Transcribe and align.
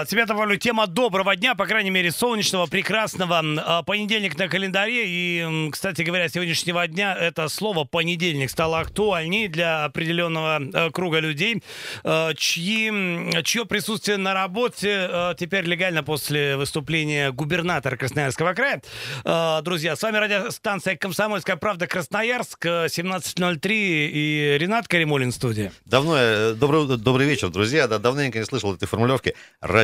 А, 0.00 0.04
Тебя 0.06 0.24
добавлю 0.24 0.56
тема 0.56 0.86
доброго 0.86 1.36
дня, 1.36 1.54
по 1.54 1.66
крайней 1.66 1.90
мере, 1.90 2.10
солнечного, 2.10 2.66
прекрасного. 2.66 3.42
А, 3.58 3.82
Понедельник 3.82 4.38
на 4.38 4.48
календаре. 4.48 5.04
И, 5.06 5.70
кстати 5.70 6.02
говоря, 6.02 6.28
сегодняшнего 6.28 6.86
дня 6.86 7.14
это 7.14 7.48
слово 7.48 7.84
«понедельник» 7.84 8.50
стало 8.50 8.80
актуальнее 8.80 9.48
для 9.48 9.84
определенного 9.84 10.60
э, 10.62 10.90
круга 10.90 11.18
людей, 11.18 11.62
э, 12.04 12.30
чьи, 12.36 13.42
чье 13.42 13.66
присутствие 13.66 14.16
на 14.16 14.32
работе 14.32 15.08
э, 15.10 15.34
теперь 15.38 15.64
легально 15.64 16.02
после 16.02 16.56
выступления 16.56 17.30
губернатора 17.30 17.96
Красноярского 17.96 18.54
края. 18.54 18.82
Э, 19.24 19.60
Друзья, 19.62 19.96
с 19.96 20.02
вами 20.02 20.16
радиостанция 20.16 20.96
«Комсомольская 20.96 21.56
правда» 21.56 21.86
Красноярск, 21.86 22.64
э, 22.64 22.86
17.03 22.86 23.58
и 23.68 24.56
Ренат 24.58 24.88
Каримулин 24.88 25.30
в 25.30 25.34
студии. 25.34 25.72
Давно, 25.84 26.54
добрый, 26.54 26.96
добрый 26.96 27.26
вечер, 27.26 27.50
друзья. 27.50 27.86
Да, 27.86 27.98
давненько 27.98 28.38
не 28.38 28.44
слышал 28.44 28.74
этой 28.74 28.86
формулировки. 28.86 29.34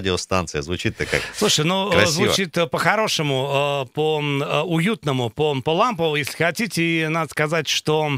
Радиостанция. 0.06 0.62
Звучит-то 0.62 1.04
как... 1.04 1.20
Слушай, 1.36 1.64
ну 1.64 1.88
э, 1.88 1.92
Красиво. 1.92 2.26
звучит 2.26 2.56
э, 2.56 2.66
по-хорошему, 2.68 3.86
э, 3.88 3.92
по-уютному, 3.92 5.30
по, 5.30 5.60
по 5.60 5.70
лампово, 5.70 6.14
если 6.14 6.36
хотите. 6.36 6.82
И 6.82 7.08
надо 7.08 7.28
сказать, 7.30 7.66
что 7.66 8.12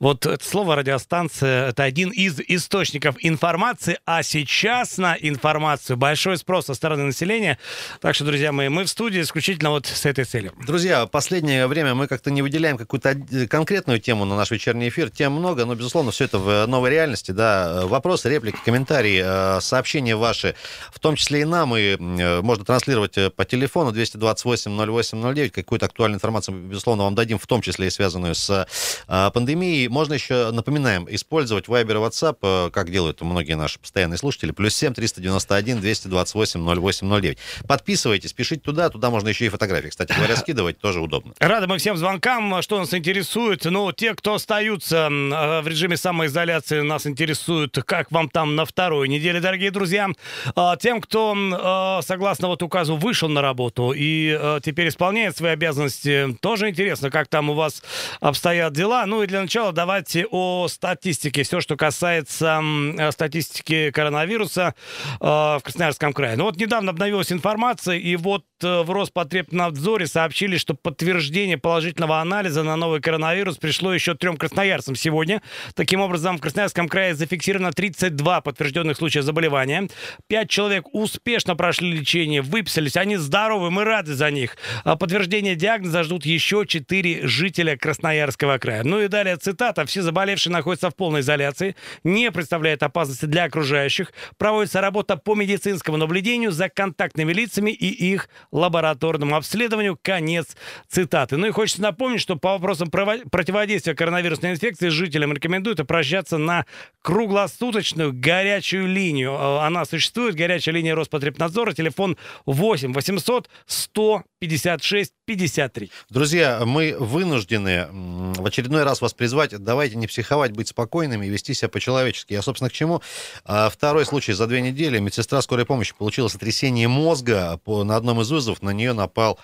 вот 0.00 0.24
это 0.24 0.42
слово 0.42 0.76
радиостанция 0.76 1.68
это 1.68 1.82
один 1.82 2.08
из 2.08 2.40
источников 2.40 3.16
информации, 3.20 3.98
а 4.06 4.22
сейчас 4.22 4.96
на 4.96 5.14
информацию 5.20 5.98
большой 5.98 6.38
спрос 6.38 6.66
со 6.66 6.74
стороны 6.74 7.04
населения. 7.04 7.58
Так 8.00 8.14
что, 8.14 8.24
друзья 8.24 8.50
мои, 8.50 8.70
мы 8.70 8.84
в 8.84 8.88
студии 8.88 9.20
исключительно 9.20 9.70
вот 9.70 9.86
с 9.86 10.06
этой 10.06 10.24
целью. 10.24 10.54
Друзья, 10.66 11.04
последнее 11.04 11.66
время 11.66 11.94
мы 11.94 12.06
как-то 12.06 12.30
не 12.30 12.40
выделяем 12.40 12.78
какую-то 12.78 13.14
конкретную 13.50 14.00
тему 14.00 14.24
на 14.24 14.36
наш 14.36 14.50
вечерний 14.50 14.88
эфир. 14.88 15.10
Тем 15.10 15.32
много, 15.32 15.66
но, 15.66 15.74
безусловно, 15.74 16.12
все 16.12 16.24
это 16.24 16.38
в 16.38 16.66
новой 16.66 16.90
реальности. 16.90 17.32
Да. 17.32 17.82
Вопросы, 17.84 18.30
реплики, 18.30 18.56
комментарии, 18.64 19.20
э, 19.22 19.60
сообщения 19.60 20.16
ваши, 20.16 20.54
в 20.90 20.98
том 20.98 21.16
числе 21.16 21.25
и 21.34 21.44
нам, 21.44 21.76
и 21.76 21.96
э, 21.98 22.40
можно 22.42 22.64
транслировать 22.64 23.18
э, 23.18 23.30
по 23.30 23.44
телефону 23.44 23.90
228-08-09. 23.92 25.50
Какую-то 25.50 25.86
актуальную 25.86 26.16
информацию, 26.16 26.56
безусловно, 26.56 27.04
вам 27.04 27.14
дадим, 27.14 27.38
в 27.38 27.46
том 27.46 27.62
числе 27.62 27.88
и 27.88 27.90
связанную 27.90 28.34
с 28.34 28.66
э, 29.08 29.30
пандемией. 29.32 29.88
Можно 29.88 30.14
еще, 30.14 30.50
напоминаем, 30.52 31.06
использовать 31.10 31.66
Viber 31.66 31.92
и 31.92 31.94
WhatsApp, 31.94 32.36
э, 32.42 32.70
как 32.70 32.90
делают 32.90 33.20
многие 33.20 33.54
наши 33.54 33.78
постоянные 33.78 34.18
слушатели, 34.18 34.52
плюс 34.52 34.74
7 34.74 34.94
391 34.94 35.80
228 35.80 36.60
0809. 36.80 37.38
Подписывайтесь, 37.66 38.32
пишите 38.32 38.60
туда, 38.60 38.88
туда 38.88 39.10
можно 39.10 39.28
еще 39.28 39.46
и 39.46 39.48
фотографии, 39.48 39.88
кстати 39.88 40.12
говоря, 40.12 40.36
скидывать, 40.36 40.78
тоже 40.78 41.00
удобно. 41.00 41.34
Рады 41.38 41.66
мы 41.66 41.78
всем 41.78 41.96
звонкам, 41.96 42.62
что 42.62 42.78
нас 42.78 42.94
интересует. 42.94 43.64
Ну, 43.64 43.90
те, 43.92 44.14
кто 44.14 44.34
остаются 44.34 45.08
в 45.08 45.64
режиме 45.66 45.96
самоизоляции, 45.96 46.80
нас 46.80 47.06
интересует, 47.06 47.76
как 47.84 48.10
вам 48.12 48.28
там 48.28 48.54
на 48.54 48.64
второй 48.64 49.08
неделе, 49.08 49.40
дорогие 49.40 49.70
друзья. 49.70 50.08
А 50.54 50.76
Тем, 50.76 51.00
кто, 51.00 51.15
м, 51.16 51.54
э, 51.54 52.02
согласно 52.02 52.48
вот 52.48 52.62
указу, 52.62 52.96
вышел 52.96 53.28
на 53.28 53.42
работу 53.42 53.92
и 53.92 54.36
э, 54.38 54.60
теперь 54.62 54.88
исполняет 54.88 55.36
свои 55.36 55.52
обязанности, 55.52 56.36
тоже 56.40 56.70
интересно, 56.70 57.10
как 57.10 57.28
там 57.28 57.50
у 57.50 57.54
вас 57.54 57.82
обстоят 58.20 58.72
дела. 58.72 59.06
Ну 59.06 59.22
и 59.22 59.26
для 59.26 59.40
начала 59.40 59.72
давайте 59.72 60.26
о 60.30 60.68
статистике. 60.68 61.42
Все, 61.42 61.60
что 61.60 61.76
касается 61.76 62.60
э, 62.62 63.12
статистики 63.12 63.90
коронавируса 63.90 64.74
в 65.20 65.60
Красноярском 65.62 66.12
крае. 66.12 66.36
Ну 66.36 66.44
вот 66.44 66.56
недавно 66.56 66.90
обновилась 66.90 67.32
информация, 67.32 67.96
и 67.96 68.16
вот 68.16 68.44
в 68.60 68.90
Роспотребнадзоре 68.90 70.06
сообщили, 70.06 70.56
что 70.56 70.74
подтверждение 70.74 71.58
положительного 71.58 72.20
анализа 72.20 72.62
на 72.62 72.76
новый 72.76 73.00
коронавирус 73.00 73.56
пришло 73.58 73.92
еще 73.92 74.14
трем 74.14 74.36
красноярцам 74.36 74.94
сегодня. 74.96 75.42
Таким 75.74 76.00
образом, 76.00 76.38
в 76.38 76.40
Красноярском 76.40 76.88
крае 76.88 77.14
зафиксировано 77.14 77.72
32 77.72 78.40
подтвержденных 78.40 78.96
случая 78.96 79.22
заболевания. 79.22 79.88
Пять 80.28 80.48
человек 80.48 80.86
успешно 81.06 81.56
прошли 81.56 81.92
лечение, 81.92 82.42
выписались. 82.42 82.96
Они 82.96 83.16
здоровы, 83.16 83.70
мы 83.70 83.84
рады 83.84 84.14
за 84.14 84.30
них. 84.30 84.56
А 84.84 84.96
Подтверждение 84.96 85.54
диагноза 85.54 86.02
ждут 86.02 86.26
еще 86.26 86.66
четыре 86.66 87.26
жителя 87.26 87.76
Красноярского 87.76 88.58
края. 88.58 88.82
Ну 88.84 89.00
и 89.00 89.08
далее 89.08 89.36
цитата. 89.36 89.86
Все 89.86 90.02
заболевшие 90.02 90.52
находятся 90.52 90.90
в 90.90 90.96
полной 90.96 91.20
изоляции, 91.20 91.76
не 92.02 92.30
представляют 92.32 92.82
опасности 92.82 93.26
для 93.26 93.44
окружающих. 93.44 94.12
Проводится 94.36 94.80
работа 94.80 95.16
по 95.16 95.34
медицинскому 95.34 95.96
наблюдению 95.96 96.50
за 96.50 96.68
контактными 96.68 97.32
лицами 97.32 97.70
и 97.70 97.86
их 97.86 98.28
лабораторному 98.50 99.36
обследованию. 99.36 99.96
Конец 100.02 100.56
цитаты. 100.88 101.36
Ну 101.36 101.46
и 101.46 101.50
хочется 101.50 101.82
напомнить, 101.82 102.20
что 102.20 102.36
по 102.36 102.50
вопросам 102.54 102.90
противодействия 102.90 103.94
коронавирусной 103.94 104.52
инфекции 104.52 104.88
жителям 104.88 105.32
рекомендуют 105.32 105.78
обращаться 105.78 106.36
на 106.36 106.66
круглосуточную 107.02 108.12
горячую 108.12 108.88
линию. 108.88 109.30
Э, 109.30 109.58
Она 109.64 109.84
существует, 109.84 110.34
горячая 110.34 110.74
линия 110.74 110.95
Роспотребнадзора, 110.96 111.72
телефон 111.72 112.16
8 112.46 112.92
800 112.92 113.48
156 113.66 114.24
53. 114.38 115.90
Друзья, 116.10 116.62
мы 116.66 116.94
вынуждены 116.98 117.88
в 117.90 118.44
очередной 118.44 118.82
раз 118.82 119.00
вас 119.00 119.14
призвать, 119.14 119.56
давайте 119.58 119.96
не 119.96 120.06
психовать, 120.06 120.52
быть 120.52 120.68
спокойными 120.68 121.24
и 121.24 121.30
вести 121.30 121.54
себя 121.54 121.70
по-человечески. 121.70 122.34
Я, 122.34 122.42
собственно, 122.42 122.68
к 122.68 122.72
чему? 122.74 123.00
А, 123.46 123.70
Второй 123.70 124.04
случай 124.04 124.34
за 124.34 124.46
две 124.46 124.60
недели. 124.60 124.98
Медсестра 124.98 125.40
скорой 125.40 125.64
помощи 125.64 125.94
получила 125.96 126.28
сотрясение 126.28 126.86
мозга. 126.86 127.58
На 127.66 127.96
одном 127.96 128.20
из 128.20 128.30
вызовов 128.30 128.60
на 128.60 128.70
нее 128.70 128.92
напал 128.92 129.38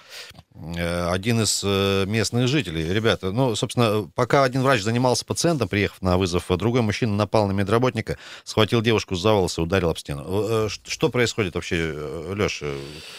э, 0.54 1.08
один 1.10 1.40
из 1.40 1.62
э, 1.64 2.04
местных 2.06 2.48
жителей. 2.48 2.92
Ребята, 2.92 3.32
ну, 3.32 3.56
собственно, 3.56 4.10
пока 4.14 4.44
один 4.44 4.62
врач 4.62 4.82
занимался 4.82 5.24
пациентом, 5.24 5.68
приехав 5.68 6.02
на 6.02 6.18
вызов, 6.18 6.50
а 6.50 6.56
другой 6.58 6.82
мужчина 6.82 7.14
напал 7.14 7.46
на 7.48 7.52
медработника, 7.52 8.18
схватил 8.44 8.82
девушку 8.82 9.14
за 9.14 9.32
волосы, 9.32 9.62
ударил 9.62 9.88
об 9.88 9.98
стену. 9.98 10.24
Э, 10.26 10.68
Что 10.68 11.08
происходит 11.08 11.54
вообще, 11.54 11.94
Леша? 12.36 12.66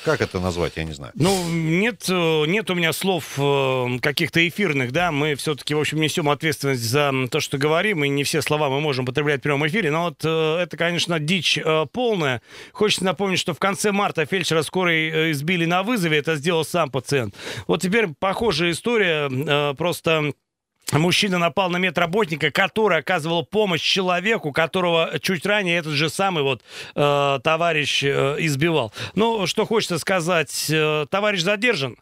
Как 0.06 0.22
это 0.22 0.40
назвать, 0.40 0.74
я 0.76 0.84
не 0.84 0.94
знаю. 0.94 1.14
Ну, 1.16 1.63
нет, 1.64 2.06
э, 2.10 2.46
нет 2.48 2.70
у 2.70 2.76
меня 2.76 2.94
слов 2.94 3.34
э, 3.38 4.00
каких-то 4.02 4.48
эфирных, 4.48 4.92
да, 4.92 5.12
мы 5.12 5.36
все-таки, 5.36 5.74
в 5.74 5.80
общем, 5.80 6.00
несем 6.00 6.30
ответственность 6.30 6.84
за 6.84 7.12
то, 7.32 7.40
что 7.40 7.58
говорим, 7.58 8.04
и 8.04 8.10
не 8.10 8.24
все 8.24 8.42
слова 8.42 8.70
мы 8.70 8.82
можем 8.82 9.04
употреблять 9.04 9.40
в 9.40 9.44
прямом 9.44 9.68
эфире, 9.68 9.92
но 9.92 10.04
вот 10.06 10.22
э, 10.24 10.58
это, 10.62 10.78
конечно, 10.78 11.20
дичь 11.20 11.58
полная. 11.92 12.42
Хочется 12.72 13.06
напомнить, 13.06 13.40
что 13.40 13.54
в 13.54 13.60
конце 13.60 13.92
марта 13.92 14.26
фельдшера 14.26 14.62
скорой 14.62 15.32
избили 15.32 15.66
на 15.66 15.84
вызове, 15.84 16.18
это 16.18 16.36
сделал 16.36 16.66
сам 16.66 16.92
пациент. 16.92 17.36
Вот 17.68 17.82
теперь 17.82 18.08
похожая 18.20 18.72
история, 18.72 19.74
просто... 19.76 20.34
Мужчина 20.92 21.40
напал 21.40 21.70
на 21.70 21.78
медработника, 21.78 22.52
который 22.52 22.98
оказывал 23.00 23.46
помощь 23.46 23.82
человеку, 23.82 24.52
которого 24.52 25.18
чуть 25.22 25.46
ранее 25.46 25.78
этот 25.78 25.94
же 25.94 26.10
самый 26.10 26.44
вот 26.44 26.62
э, 26.96 27.40
товарищ 27.44 28.04
э, 28.04 28.36
избивал. 28.40 28.92
Ну, 29.16 29.48
что 29.48 29.66
хочется 29.66 29.98
сказать, 29.98 30.68
э, 30.70 31.06
товарищ 31.10 31.42
задержан. 31.42 31.96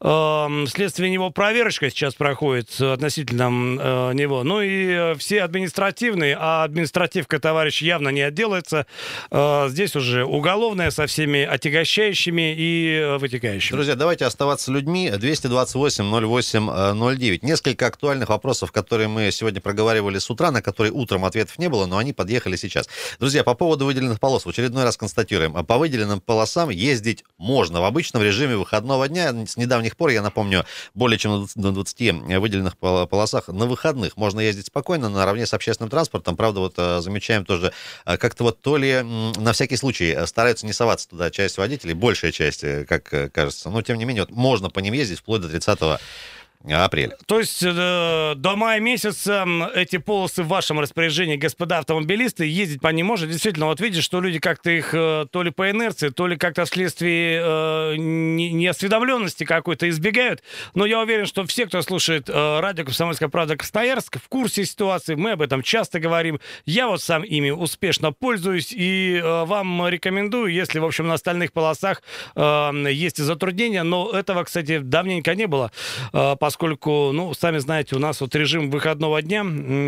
Э, 0.00 0.64
вследствие 0.66 1.10
него 1.10 1.30
проверочка 1.30 1.90
сейчас 1.90 2.14
проходит 2.14 2.80
э, 2.80 2.92
относительно 2.92 3.50
э, 3.50 4.12
него. 4.12 4.44
Ну 4.44 4.60
и 4.60 4.90
э, 4.90 5.14
все 5.16 5.42
административные, 5.42 6.36
а 6.38 6.62
административка 6.62 7.40
товарищ 7.40 7.82
явно 7.82 8.10
не 8.10 8.20
отделается. 8.20 8.86
Э, 9.30 9.66
здесь 9.68 9.96
уже 9.96 10.24
уголовная 10.24 10.92
со 10.92 11.06
всеми 11.06 11.42
отягощающими 11.42 12.54
и 12.56 12.92
э, 12.92 13.18
вытекающими. 13.18 13.74
Друзья, 13.74 13.96
давайте 13.96 14.24
оставаться 14.24 14.70
людьми. 14.70 15.10
228-08-09. 15.12 17.40
Несколько 17.42 17.86
актуальных 17.86 18.25
вопросов, 18.28 18.72
которые 18.72 19.08
мы 19.08 19.30
сегодня 19.30 19.60
проговаривали 19.60 20.18
с 20.18 20.30
утра, 20.30 20.50
на 20.50 20.62
которые 20.62 20.92
утром 20.92 21.24
ответов 21.24 21.58
не 21.58 21.68
было, 21.68 21.86
но 21.86 21.98
они 21.98 22.12
подъехали 22.12 22.56
сейчас. 22.56 22.88
Друзья, 23.18 23.44
по 23.44 23.54
поводу 23.54 23.86
выделенных 23.86 24.20
полос, 24.20 24.46
в 24.46 24.48
очередной 24.48 24.84
раз 24.84 24.96
констатируем. 24.96 25.64
По 25.64 25.78
выделенным 25.78 26.20
полосам 26.20 26.70
ездить 26.70 27.24
можно 27.38 27.80
в 27.80 27.84
обычном 27.84 28.22
режиме 28.22 28.56
выходного 28.56 29.08
дня. 29.08 29.34
С 29.46 29.56
недавних 29.56 29.96
пор, 29.96 30.10
я 30.10 30.22
напомню, 30.22 30.64
более 30.94 31.18
чем 31.18 31.32
на 31.32 31.38
20 31.38 31.56
на 31.56 31.72
20 31.72 32.38
выделенных 32.40 32.76
пол- 32.76 33.06
полосах 33.06 33.48
на 33.48 33.66
выходных 33.66 34.16
можно 34.16 34.40
ездить 34.40 34.66
спокойно, 34.66 35.08
наравне 35.08 35.46
с 35.46 35.54
общественным 35.54 35.90
транспортом. 35.90 36.36
Правда, 36.36 36.60
вот 36.60 36.74
э, 36.76 37.00
замечаем 37.00 37.44
тоже, 37.44 37.72
э, 38.04 38.16
как-то 38.16 38.44
вот 38.44 38.60
то 38.60 38.76
ли 38.76 39.02
на 39.02 39.52
всякий 39.52 39.76
случай 39.76 40.12
э, 40.12 40.26
стараются 40.26 40.66
не 40.66 40.72
соваться 40.72 41.08
туда 41.08 41.30
часть 41.30 41.58
водителей, 41.58 41.94
большая 41.94 42.32
часть, 42.32 42.64
как 42.86 43.32
кажется. 43.32 43.70
Но, 43.70 43.82
тем 43.82 43.98
не 43.98 44.04
менее, 44.04 44.24
вот 44.24 44.30
можно 44.30 44.70
по 44.70 44.80
ним 44.80 44.94
ездить 44.94 45.18
вплоть 45.18 45.40
до 45.40 45.48
30 45.48 46.00
апреля. 46.68 47.16
То 47.26 47.38
есть 47.38 47.62
э, 47.62 48.34
до 48.36 48.56
мая 48.56 48.80
месяца 48.80 49.46
эти 49.74 49.98
полосы 49.98 50.42
в 50.42 50.48
вашем 50.48 50.80
распоряжении, 50.80 51.36
господа 51.36 51.78
автомобилисты, 51.78 52.46
ездить 52.46 52.80
по 52.80 52.88
ним 52.88 53.06
можно. 53.06 53.26
Действительно, 53.26 53.66
вот 53.66 53.80
видишь, 53.80 54.04
что 54.04 54.20
люди 54.20 54.38
как-то 54.38 54.70
их 54.70 54.90
э, 54.92 55.26
то 55.30 55.42
ли 55.42 55.50
по 55.50 55.70
инерции, 55.70 56.08
то 56.08 56.26
ли 56.26 56.36
как-то 56.36 56.64
вследствие 56.64 57.40
э, 57.42 57.96
не- 57.96 58.52
неосведомленности 58.52 59.44
какой-то 59.44 59.88
избегают. 59.88 60.42
Но 60.74 60.86
я 60.86 61.00
уверен, 61.00 61.26
что 61.26 61.44
все, 61.44 61.66
кто 61.66 61.82
слушает 61.82 62.28
э, 62.28 62.60
радио 62.60 62.84
«Комсомольская 62.84 63.28
правда» 63.28 63.56
Красноярск, 63.56 64.18
в 64.22 64.28
курсе 64.28 64.64
ситуации. 64.64 65.14
Мы 65.14 65.32
об 65.32 65.42
этом 65.42 65.62
часто 65.62 66.00
говорим. 66.00 66.40
Я 66.64 66.88
вот 66.88 67.02
сам 67.02 67.22
ими 67.22 67.50
успешно 67.50 68.12
пользуюсь 68.12 68.72
и 68.72 69.20
э, 69.22 69.44
вам 69.44 69.88
рекомендую, 69.88 70.52
если, 70.52 70.78
в 70.78 70.84
общем, 70.84 71.06
на 71.06 71.14
остальных 71.14 71.52
полосах 71.52 72.02
э, 72.34 72.70
есть 72.90 73.18
затруднения. 73.18 73.82
Но 73.82 74.10
этого, 74.10 74.44
кстати, 74.44 74.78
давненько 74.78 75.34
не 75.34 75.46
было. 75.46 75.70
Э, 76.12 76.36
поскольку, 76.46 77.10
ну, 77.12 77.34
сами 77.34 77.58
знаете, 77.58 77.96
у 77.96 77.98
нас 77.98 78.20
вот 78.20 78.32
режим 78.36 78.70
выходного 78.70 79.20
дня 79.20 79.44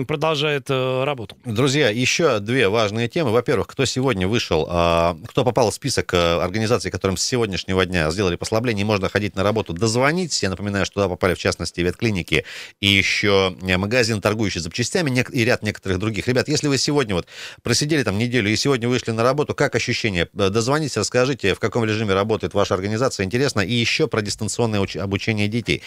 продолжает 0.09 0.65
э, 0.69 1.05
работу. 1.05 1.37
Друзья, 1.45 1.89
еще 1.89 2.41
две 2.41 2.69
важные 2.69 3.07
темы. 3.09 3.31
Во-первых, 3.31 3.69
кто 3.69 3.85
сегодня 3.85 4.27
вышел, 4.27 4.67
а, 4.69 5.17
кто 5.29 5.45
попал 5.45 5.71
в 5.71 5.75
список 5.75 6.13
э, 6.15 6.41
организаций, 6.41 6.91
которым 6.91 7.17
с 7.17 7.23
сегодняшнего 7.23 7.87
дня 7.87 8.11
сделали 8.11 8.35
послабление, 8.35 8.85
можно 8.85 9.09
ходить 9.09 9.37
на 9.37 9.45
работу, 9.45 9.73
дозвонить. 9.73 10.43
Я 10.43 10.51
напоминаю, 10.51 10.85
что 10.85 10.95
туда 10.95 11.09
попали, 11.09 11.35
в 11.35 11.39
частности, 11.39 11.81
ветклиники 11.81 12.45
и 12.81 12.89
еще 12.89 13.55
магазин, 13.63 14.21
торгующий 14.21 14.61
запчастями 14.61 15.25
и 15.31 15.45
ряд 15.45 15.63
некоторых 15.63 16.01
других. 16.01 16.27
Ребят, 16.27 16.49
если 16.49 16.67
вы 16.67 16.77
сегодня 16.79 17.15
вот 17.15 17.29
просидели 17.63 18.03
там 18.03 18.19
неделю 18.19 18.51
и 18.51 18.57
сегодня 18.57 18.89
вышли 18.89 19.13
на 19.13 19.23
работу, 19.23 19.55
как 19.55 19.77
ощущения? 19.77 20.29
Дозвонитесь, 20.33 20.97
расскажите, 20.97 21.55
в 21.55 21.61
каком 21.61 21.85
режиме 21.85 22.15
работает 22.15 22.53
ваша 22.53 22.75
организация, 22.75 23.23
интересно. 23.23 23.61
И 23.61 23.73
еще 23.73 24.09
про 24.09 24.23
дистанционное 24.23 24.85
обучение 25.01 25.47
детей. 25.47 25.85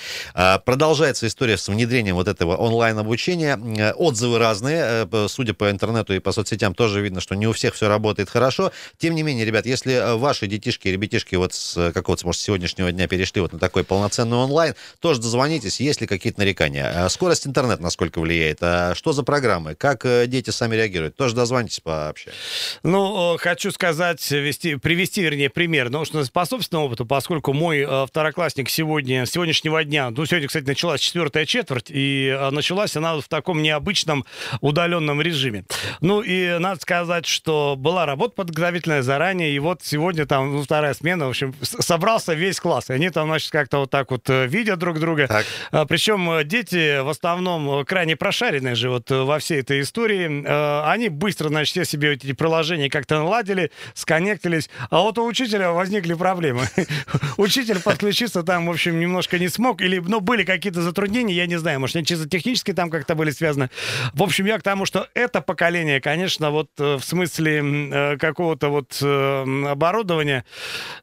Продолжается 0.66 1.28
история 1.28 1.58
с 1.58 1.68
внедрением 1.68 2.16
вот 2.16 2.28
этого 2.28 2.56
онлайн-обучения. 2.56 3.60
Э, 3.78 3.94
отзывы 3.94 4.40
разные. 4.40 5.08
Э, 5.12 5.28
судя 5.28 5.54
по 5.54 5.70
интернету 5.72 6.14
и 6.14 6.20
по 6.20 6.32
соцсетям, 6.32 6.76
тоже 6.76 7.02
видно, 7.02 7.22
что 7.22 7.36
не 7.36 7.48
у 7.48 7.54
всех 7.54 7.74
все 7.74 7.88
работает 7.88 8.30
хорошо. 8.30 8.72
Тем 8.98 9.16
не 9.16 9.24
менее, 9.24 9.46
ребят, 9.46 9.66
если 9.66 9.94
э, 9.94 10.16
ваши 10.16 10.48
детишки 10.48 10.88
ребятишки 10.88 11.36
вот 11.36 11.54
с 11.54 11.92
какого-то, 11.92 12.26
может, 12.26 12.42
сегодняшнего 12.42 12.92
дня 12.92 13.08
перешли 13.08 13.42
вот 13.42 13.54
на 13.54 13.60
такой 13.60 13.84
полноценный 13.84 14.38
онлайн, 14.38 14.76
тоже 15.00 15.22
дозвонитесь, 15.22 15.80
есть 15.80 16.02
ли 16.02 16.08
какие-то 16.08 16.40
нарекания. 16.40 17.08
Скорость 17.10 17.48
интернета 17.48 17.82
насколько 17.82 18.20
влияет? 18.20 18.60
Что 18.98 19.14
за 19.14 19.24
программы? 19.24 19.76
Как 19.76 20.06
дети 20.28 20.50
сами 20.50 20.76
реагируют? 20.76 21.16
Тоже 21.16 21.36
дозвонитесь 21.36 21.80
пообщаться. 21.80 22.40
Ну, 22.84 23.38
хочу 23.40 23.72
сказать, 23.72 24.30
вести, 24.32 24.76
привести, 24.76 25.22
вернее, 25.22 25.50
пример. 25.50 25.90
Ну, 25.90 26.06
что 26.06 26.24
по 26.32 26.46
собственному 26.46 26.88
опыту, 26.88 27.06
поскольку 27.06 27.54
мой 27.54 27.86
второклассник 28.08 28.70
сегодня, 28.70 29.26
сегодняшнего 29.26 29.84
дня, 29.84 30.10
ну, 30.10 30.26
сегодня, 30.26 30.48
кстати, 30.52 30.66
началась 30.66 31.00
четвертая 31.02 31.46
четверть, 31.46 31.88
и 31.90 32.38
началась 32.52 32.98
она 32.98 33.18
в 33.18 33.28
таком 33.28 33.62
необычном 33.62 34.26
удаленном 34.60 35.22
режиме. 35.22 35.64
Ну, 36.02 36.22
и 36.22 36.58
надо 36.60 36.82
сказать, 36.82 37.26
что 37.26 37.76
была 37.78 38.06
работа 38.06 38.34
подготовительная 38.36 39.02
заранее, 39.02 39.56
и 39.56 39.60
вот 39.60 39.82
сегодня 39.82 40.26
там 40.26 40.52
ну, 40.54 40.64
вторая 40.64 40.94
смена, 40.94 41.28
в 41.28 41.30
общем, 41.30 41.56
собрался 41.62 42.34
весь 42.34 42.60
класс. 42.60 42.90
И 42.90 42.94
они 42.94 43.10
там, 43.10 43.28
значит, 43.28 43.52
как-то 43.52 43.78
вот 43.78 43.90
так 43.90 44.12
вот 44.12 44.30
э, 44.30 44.48
видят 44.48 44.80
друг 44.80 45.00
друга. 45.00 45.28
Так. 45.28 45.46
А, 45.72 45.86
причем 45.86 46.30
э, 46.32 46.44
дети 46.44 47.00
в 47.02 47.08
основном 47.08 47.86
крайне 47.86 48.16
прошаренные 48.16 48.76
же 48.76 48.90
вот 48.90 49.10
во 49.10 49.40
всей 49.40 49.62
этой 49.62 49.82
истории. 49.82 50.44
А, 50.46 50.92
они 50.92 51.08
быстро, 51.10 51.48
значит, 51.48 51.72
все 51.72 51.86
себе 51.86 52.14
эти 52.14 52.34
приложения 52.34 52.90
как-то 52.90 53.20
наладили, 53.20 53.72
сконнектились. 53.94 54.70
А 54.90 55.00
вот 55.00 55.18
у 55.18 55.26
учителя 55.26 55.72
возникли 55.72 56.14
проблемы. 56.14 56.68
Учитель 57.38 57.80
подключиться 57.80 58.44
там, 58.44 58.68
в 58.68 58.72
общем, 58.72 59.00
немножко 59.00 59.40
не 59.40 59.48
смог, 59.48 59.82
или, 59.82 60.00
ну, 60.00 60.20
были 60.20 60.41
какие-то 60.46 60.82
затруднения, 60.82 61.34
я 61.34 61.48
не 61.48 61.58
знаю, 61.58 61.80
может, 61.80 61.96
они 61.96 62.06
чисто 62.06 62.28
технически 62.28 62.74
там 62.74 62.90
как-то 62.90 63.16
были 63.16 63.32
связаны. 63.32 63.70
В 64.14 64.24
общем, 64.24 64.46
я 64.46 64.60
к 64.60 64.64
тому, 64.64 64.86
что 64.86 65.08
это 65.14 65.42
поколение, 65.42 66.02
конечно, 66.02 66.52
вот 66.52 66.70
э, 66.78 66.96
в 66.96 67.04
смысле 67.04 67.62
э, 67.64 68.18
какого-то 68.18 68.70
вот 68.70 68.98
э, 69.02 69.66
оборудования 69.70 70.46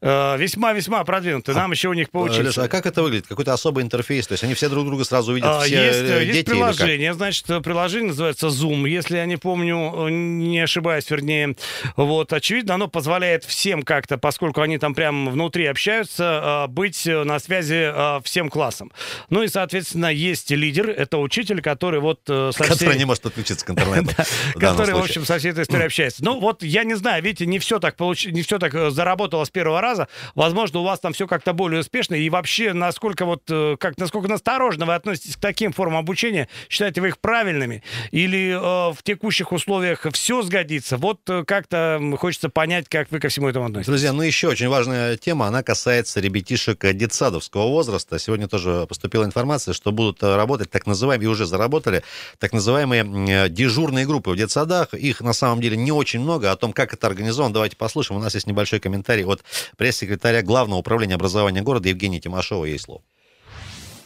весьма-весьма 0.00 1.04
продвинутое. 1.04 1.54
Нам 1.54 1.70
а, 1.70 1.74
еще 1.74 1.88
у 1.88 1.92
них 1.92 2.10
поучиться. 2.10 2.42
Леша, 2.42 2.62
а 2.64 2.68
как 2.68 2.86
это 2.86 3.02
выглядит? 3.02 3.26
Какой-то 3.26 3.52
особый 3.52 3.84
интерфейс? 3.84 4.26
То 4.26 4.32
есть 4.32 4.44
они 4.44 4.54
все 4.54 4.68
друг 4.68 4.86
друга 4.86 5.04
сразу 5.04 5.32
видят, 5.32 5.48
а, 5.48 5.60
все 5.60 5.86
есть, 5.86 6.02
дети? 6.02 6.36
Есть 6.36 6.46
приложение, 6.46 7.14
значит, 7.14 7.46
приложение 7.62 8.08
называется 8.08 8.48
Zoom, 8.48 8.88
если 8.88 9.16
я 9.16 9.26
не 9.26 9.36
помню, 9.36 10.08
не 10.08 10.60
ошибаюсь, 10.60 11.10
вернее. 11.10 11.56
Вот, 11.96 12.32
очевидно, 12.32 12.74
оно 12.74 12.88
позволяет 12.88 13.44
всем 13.44 13.82
как-то, 13.82 14.18
поскольку 14.18 14.60
они 14.60 14.78
там 14.78 14.94
прямо 14.94 15.30
внутри 15.30 15.66
общаются, 15.66 16.66
быть 16.68 17.06
на 17.06 17.38
связи 17.38 18.22
всем 18.22 18.48
классом. 18.48 18.92
Ну 19.30 19.42
и, 19.42 19.48
соответственно, 19.48 20.06
есть 20.06 20.50
лидер, 20.50 20.88
это 20.90 21.18
учитель, 21.18 21.60
который 21.60 22.00
вот... 22.00 22.20
Со 22.26 22.50
всей... 22.52 22.68
Который 22.68 22.98
не 22.98 23.04
может 23.04 23.22
подключиться 23.22 23.64
к 23.64 23.70
интернету. 23.70 24.10
Который, 24.54 24.94
в 24.94 24.98
общем, 24.98 25.24
со 25.24 25.38
всей 25.38 25.52
этой 25.52 25.64
историей 25.64 25.86
общается. 25.86 26.24
Ну 26.24 26.40
вот, 26.40 26.62
я 26.62 26.84
не 26.84 26.94
знаю, 26.94 27.22
видите, 27.22 27.46
не 27.46 27.58
все 27.58 27.78
так 27.78 27.98
не 27.98 28.42
все 28.42 28.58
так 28.58 28.74
э, 28.74 28.90
заработало 28.90 29.44
с 29.44 29.50
первого 29.50 29.80
раза. 29.80 30.08
Возможно, 30.34 30.80
у 30.80 30.84
вас 30.84 31.00
там 31.00 31.12
все 31.12 31.26
как-то 31.26 31.52
более 31.52 31.80
успешно. 31.80 32.14
И 32.14 32.28
вообще, 32.30 32.72
насколько 32.72 33.24
вот, 33.24 33.42
э, 33.48 33.76
как, 33.78 33.98
насколько 33.98 34.28
насторожно 34.28 34.86
вы 34.86 34.94
относитесь 34.94 35.36
к 35.36 35.40
таким 35.40 35.72
формам 35.72 35.98
обучения? 35.98 36.48
Считаете 36.68 37.00
вы 37.00 37.08
их 37.08 37.18
правильными? 37.18 37.82
Или 38.10 38.50
э, 38.50 38.92
в 38.92 38.98
текущих 39.02 39.52
условиях 39.52 40.06
все 40.12 40.42
сгодится? 40.42 40.96
Вот 40.96 41.20
э, 41.28 41.44
как-то 41.44 42.00
хочется 42.18 42.48
понять, 42.48 42.88
как 42.88 43.10
вы 43.10 43.20
ко 43.20 43.28
всему 43.28 43.48
этому 43.48 43.66
относитесь. 43.66 43.88
Друзья, 43.88 44.12
ну 44.12 44.22
еще 44.22 44.48
очень 44.48 44.68
важная 44.68 45.16
тема, 45.16 45.46
она 45.46 45.62
касается 45.62 46.20
ребятишек 46.20 46.84
детсадовского 46.94 47.68
возраста. 47.68 48.18
Сегодня 48.18 48.48
тоже 48.48 48.86
поступила 49.18 49.24
информация, 49.24 49.74
что 49.74 49.92
будут 49.92 50.22
э, 50.22 50.36
работать 50.36 50.70
так 50.70 50.86
называемые, 50.86 51.26
и 51.26 51.28
уже 51.28 51.46
заработали, 51.46 52.02
так 52.38 52.52
называемые 52.52 53.02
э, 53.02 53.48
дежурные 53.48 54.06
группы 54.06 54.30
в 54.30 54.36
детсадах. 54.36 54.94
Их 54.94 55.20
на 55.20 55.32
самом 55.32 55.60
деле 55.60 55.76
не 55.76 55.92
очень 55.92 56.20
много. 56.20 56.50
О 56.50 56.56
том, 56.56 56.72
как 56.72 56.94
это 56.94 57.06
организовано, 57.06 57.54
давайте 57.54 57.76
послушаем. 57.76 58.20
У 58.20 58.22
нас 58.22 58.34
есть 58.34 58.46
небольшой 58.46 58.80
комментарий 58.80 59.24
от 59.24 59.42
пресс-секретаря 59.76 60.42
Главного 60.42 60.78
управления 60.80 61.14
образования 61.14 61.62
города 61.62 61.88
Евгения 61.88 62.20
Тимошова. 62.20 62.64
Ей 62.64 62.78
слово. 62.78 63.02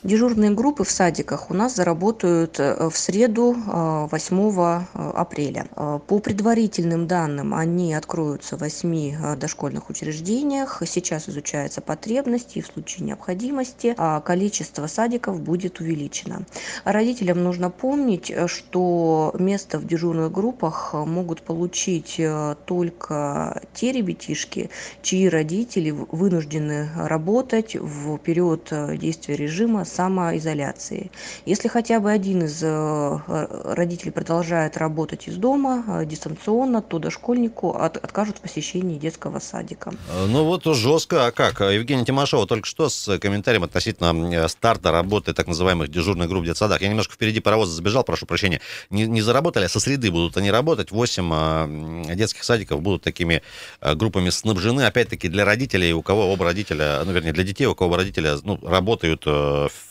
Дежурные 0.03 0.51
группы 0.51 0.83
в 0.83 0.91
садиках 0.91 1.49
у 1.49 1.55
нас 1.55 1.77
заработают 1.77 2.59
э, 2.59 2.89
в 2.89 2.97
среду 2.99 3.53
8 3.53 4.11
э, 4.11 4.85
э, 4.95 5.11
апреля. 5.15 5.67
По 6.09 6.19
предварительным 6.19 7.07
данным, 7.07 7.55
они 7.55 7.95
откроются 7.95 8.57
в 8.57 8.63
8 8.63 9.37
дошкольных 9.37 9.91
учреждениях. 9.91 10.83
Сейчас 10.87 11.29
изучается 11.29 11.81
потребность 11.83 12.57
и 12.57 12.63
в 12.63 12.67
случае 12.67 13.07
необходимости 13.07 13.95
а 13.97 14.21
количество 14.21 14.89
садиков 14.89 15.41
будет 15.41 15.79
увеличено. 15.79 16.47
Родителям 16.83 17.45
нужно 17.45 17.71
помнить, 17.71 18.33
что 18.47 19.33
место 19.39 19.79
в 19.79 19.87
дежурных 19.87 20.33
группах 20.33 20.95
могут 20.95 21.43
получить 21.43 22.21
только 22.65 23.63
те 23.73 23.93
ребятишки, 23.93 24.71
чьи 25.03 25.29
родители 25.29 25.91
вынуждены 25.91 26.89
работать 26.97 27.77
в 27.77 28.19
период 28.19 28.73
действия 28.99 29.37
режима 29.37 29.85
самоизоляции. 29.93 31.11
Если 31.47 31.69
хотя 31.69 32.01
бы 32.01 32.11
один 32.11 32.45
из 32.45 32.63
э, 32.63 33.19
родителей 33.65 34.11
продолжает 34.11 34.77
работать 34.77 35.29
из 35.29 35.37
дома 35.37 35.85
э, 35.87 36.05
дистанционно, 36.07 36.83
то 36.83 36.99
дошкольнику 36.99 37.71
от, 37.71 37.97
откажут 37.97 38.39
в 38.39 38.41
посещении 38.41 38.99
детского 38.99 39.39
садика. 39.39 39.93
Э, 40.11 40.27
ну 40.27 40.45
вот 40.45 40.65
жестко. 40.65 41.27
А 41.27 41.31
как? 41.33 41.61
Евгения 41.61 42.05
Тимошова 42.05 42.47
только 42.47 42.67
что 42.67 42.89
с 42.89 43.19
комментарием 43.19 43.65
относительно 43.65 44.49
старта 44.49 44.91
работы 44.91 45.35
так 45.35 45.47
называемых 45.47 45.89
дежурных 45.89 46.29
групп 46.29 46.43
в 46.43 46.47
детсадах. 46.47 46.81
Я 46.83 46.89
немножко 46.89 47.15
впереди 47.15 47.41
паровоза 47.41 47.73
забежал, 47.73 48.05
прошу 48.05 48.27
прощения. 48.27 48.61
Не, 48.91 49.07
не 49.07 49.23
заработали, 49.23 49.65
а 49.65 49.69
со 49.69 49.81
среды 49.81 50.11
будут 50.11 50.37
они 50.37 50.51
работать. 50.51 50.91
Восемь 50.91 52.15
детских 52.15 52.45
садиков 52.45 52.81
будут 52.81 53.03
такими 53.03 53.43
группами 53.81 54.31
снабжены. 54.31 54.83
Опять-таки 54.83 55.29
для 55.29 55.45
родителей, 55.45 55.93
у 55.93 56.03
кого 56.03 56.33
оба 56.33 56.45
родителя, 56.45 57.03
ну 57.05 57.13
вернее 57.13 57.33
для 57.33 57.45
детей, 57.45 57.67
у 57.67 57.75
кого 57.75 57.89
оба 57.89 57.99
родителя 57.99 58.37
ну, 58.43 58.59
работают 58.63 59.25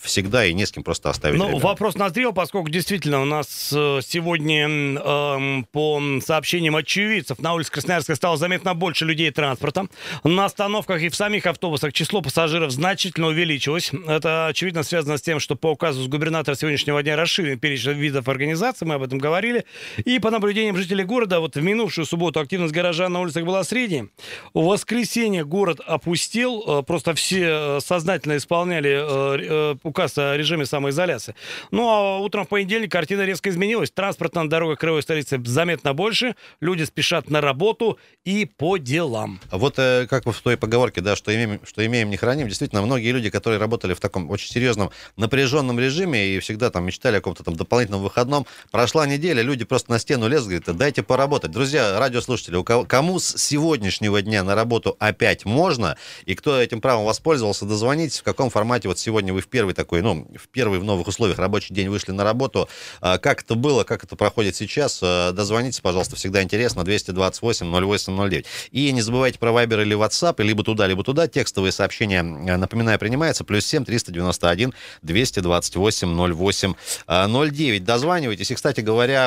всегда 0.00 0.44
и 0.44 0.52
не 0.54 0.66
с 0.66 0.72
кем 0.72 0.82
просто 0.82 1.10
оставить. 1.10 1.38
Ну, 1.38 1.58
вопрос 1.58 1.94
назрел, 1.94 2.32
поскольку 2.32 2.68
действительно 2.70 3.22
у 3.22 3.24
нас 3.24 3.72
э, 3.74 4.00
сегодня 4.06 4.68
э, 4.68 5.62
по 5.70 6.02
сообщениям 6.24 6.76
очевидцев 6.76 7.38
на 7.38 7.54
улице 7.54 7.70
Красноярска 7.72 8.14
стало 8.14 8.36
заметно 8.36 8.74
больше 8.74 9.04
людей 9.04 9.30
транспорта. 9.30 9.86
На 10.24 10.46
остановках 10.46 11.02
и 11.02 11.08
в 11.08 11.14
самих 11.14 11.46
автобусах 11.46 11.92
число 11.92 12.22
пассажиров 12.22 12.70
значительно 12.70 13.28
увеличилось. 13.28 13.90
Это, 14.06 14.46
очевидно, 14.46 14.82
связано 14.82 15.18
с 15.18 15.22
тем, 15.22 15.40
что 15.40 15.56
по 15.56 15.68
указу 15.68 16.02
с 16.02 16.08
губернатора 16.08 16.56
сегодняшнего 16.56 17.02
дня 17.02 17.16
расширен 17.16 17.58
перечень 17.58 17.92
видов 17.92 18.28
организаций, 18.28 18.86
мы 18.86 18.94
об 18.94 19.02
этом 19.02 19.18
говорили. 19.18 19.64
И 20.04 20.18
по 20.18 20.30
наблюдениям 20.30 20.76
жителей 20.76 21.04
города, 21.04 21.40
вот 21.40 21.56
в 21.56 21.62
минувшую 21.62 22.06
субботу 22.06 22.40
активность 22.40 22.72
горожан 22.72 23.12
на 23.12 23.20
улицах 23.20 23.44
была 23.44 23.64
средней. 23.64 24.10
В 24.54 24.64
воскресенье 24.64 25.44
город 25.44 25.80
опустил, 25.86 26.62
э, 26.66 26.82
просто 26.82 27.14
все 27.14 27.80
сознательно 27.80 28.36
исполняли 28.36 29.81
указ 29.82 30.18
о 30.18 30.36
режиме 30.36 30.66
самоизоляции. 30.66 31.34
Ну, 31.70 31.88
а 31.88 32.18
утром 32.18 32.44
в 32.44 32.48
понедельник 32.48 32.90
картина 32.90 33.24
резко 33.24 33.50
изменилась. 33.50 33.90
Транспорт 33.90 34.34
на 34.34 34.48
дорогах 34.48 34.78
краевой 34.78 35.02
столицы 35.02 35.40
заметно 35.44 35.94
больше, 35.94 36.34
люди 36.60 36.84
спешат 36.84 37.30
на 37.30 37.40
работу 37.40 37.98
и 38.24 38.44
по 38.44 38.76
делам. 38.76 39.40
Вот 39.50 39.78
э, 39.78 40.06
как 40.08 40.26
в 40.26 40.40
той 40.40 40.56
поговорке, 40.56 41.00
да, 41.00 41.16
что 41.16 41.34
имеем, 41.34 41.60
что 41.64 41.84
имеем, 41.84 42.10
не 42.10 42.16
храним, 42.16 42.48
действительно, 42.48 42.82
многие 42.82 43.10
люди, 43.12 43.30
которые 43.30 43.58
работали 43.58 43.94
в 43.94 44.00
таком 44.00 44.30
очень 44.30 44.50
серьезном 44.50 44.90
напряженном 45.16 45.78
режиме 45.78 46.28
и 46.28 46.38
всегда 46.38 46.70
там 46.70 46.84
мечтали 46.84 47.16
о 47.16 47.18
каком-то 47.20 47.44
там 47.44 47.56
дополнительном 47.56 48.02
выходном, 48.02 48.46
прошла 48.70 49.06
неделя, 49.06 49.42
люди 49.42 49.64
просто 49.64 49.90
на 49.90 49.98
стену 49.98 50.28
лезут, 50.28 50.48
говорят, 50.48 50.76
дайте 50.76 51.02
поработать. 51.02 51.50
Друзья, 51.50 51.98
радиослушатели, 51.98 52.56
у 52.56 52.64
кого, 52.64 52.84
кому 52.84 53.18
с 53.18 53.36
сегодняшнего 53.36 54.22
дня 54.22 54.42
на 54.42 54.54
работу 54.54 54.96
опять 54.98 55.44
можно, 55.44 55.96
и 56.24 56.34
кто 56.34 56.60
этим 56.60 56.80
правом 56.80 57.04
воспользовался, 57.04 57.64
дозвонитесь, 57.64 58.20
в 58.20 58.22
каком 58.22 58.50
формате 58.50 58.88
вот 58.88 58.98
сегодня 58.98 59.32
вы 59.32 59.40
в 59.40 59.48
первый 59.48 59.71
первый 59.72 59.74
такой, 59.74 60.02
ну, 60.02 60.26
в 60.36 60.48
первый 60.48 60.78
в 60.78 60.84
новых 60.84 61.08
условиях 61.08 61.38
рабочий 61.38 61.74
день 61.74 61.88
вышли 61.88 62.12
на 62.12 62.24
работу. 62.24 62.68
А, 63.00 63.18
как 63.18 63.42
это 63.42 63.54
было, 63.54 63.84
как 63.84 64.04
это 64.04 64.16
проходит 64.16 64.56
сейчас? 64.56 65.00
А, 65.02 65.32
дозвонитесь, 65.32 65.80
пожалуйста, 65.80 66.16
всегда 66.16 66.42
интересно, 66.42 66.80
228-08-09. 66.80 68.44
И 68.70 68.92
не 68.92 69.02
забывайте 69.02 69.38
про 69.38 69.50
Viber 69.50 69.82
или 69.82 69.96
WhatsApp, 69.96 70.42
либо 70.42 70.62
туда, 70.62 70.86
либо 70.86 71.02
туда. 71.02 71.26
Текстовые 71.28 71.72
сообщения, 71.72 72.22
напоминаю, 72.22 72.98
принимаются. 72.98 73.44
Плюс 73.44 73.66
7 73.66 73.84
391 73.84 74.74
228 75.02 76.34
08 76.34 76.74
09. 77.08 77.84
Дозванивайтесь. 77.84 78.50
И, 78.50 78.54
кстати 78.54 78.80
говоря, 78.80 79.26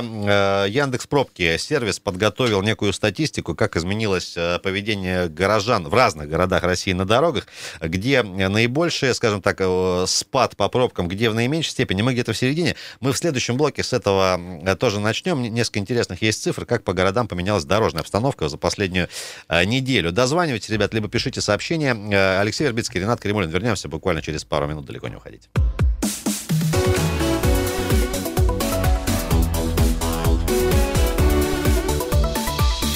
Яндекс 0.67 1.07
Пробки 1.07 1.57
сервис 1.57 1.99
подготовил 1.99 2.61
некую 2.61 2.93
статистику, 2.93 3.55
как 3.55 3.75
изменилось 3.75 4.37
поведение 4.63 5.27
горожан 5.27 5.87
в 5.87 5.93
разных 5.93 6.29
городах 6.29 6.63
России 6.63 6.93
на 6.93 7.05
дорогах, 7.05 7.47
где 7.81 8.23
наибольшее, 8.23 9.13
скажем 9.13 9.41
так, 9.41 9.57
э, 9.59 10.05
спад 10.35 10.57
по 10.57 10.67
пробкам, 10.67 11.07
где 11.07 11.29
в 11.29 11.33
наименьшей 11.33 11.71
степени, 11.71 12.01
мы 12.01 12.11
где-то 12.11 12.33
в 12.33 12.37
середине. 12.37 12.75
Мы 12.99 13.13
в 13.13 13.17
следующем 13.17 13.55
блоке 13.55 13.83
с 13.83 13.93
этого 13.93 14.37
э, 14.65 14.75
тоже 14.75 14.99
начнем. 14.99 15.41
Несколько 15.41 15.79
интересных 15.79 16.21
есть 16.21 16.43
цифр, 16.43 16.65
как 16.65 16.83
по 16.83 16.91
городам 16.91 17.29
поменялась 17.29 17.63
дорожная 17.63 18.01
обстановка 18.01 18.49
за 18.49 18.57
последнюю 18.57 19.07
э, 19.47 19.63
неделю. 19.63 20.11
Дозванивайтесь, 20.11 20.69
ребят, 20.69 20.93
либо 20.93 21.07
пишите 21.07 21.39
сообщения. 21.39 21.93
Алексей 22.41 22.65
Вербицкий, 22.65 22.99
Ренат 22.99 23.21
Кремулин. 23.21 23.49
Вернемся 23.49 23.87
буквально 23.87 24.21
через 24.21 24.43
пару 24.43 24.67
минут, 24.67 24.85
далеко 24.85 25.07
не 25.07 25.15
уходите. 25.15 25.47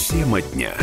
Тема 0.09 0.41
дня. 0.41 0.73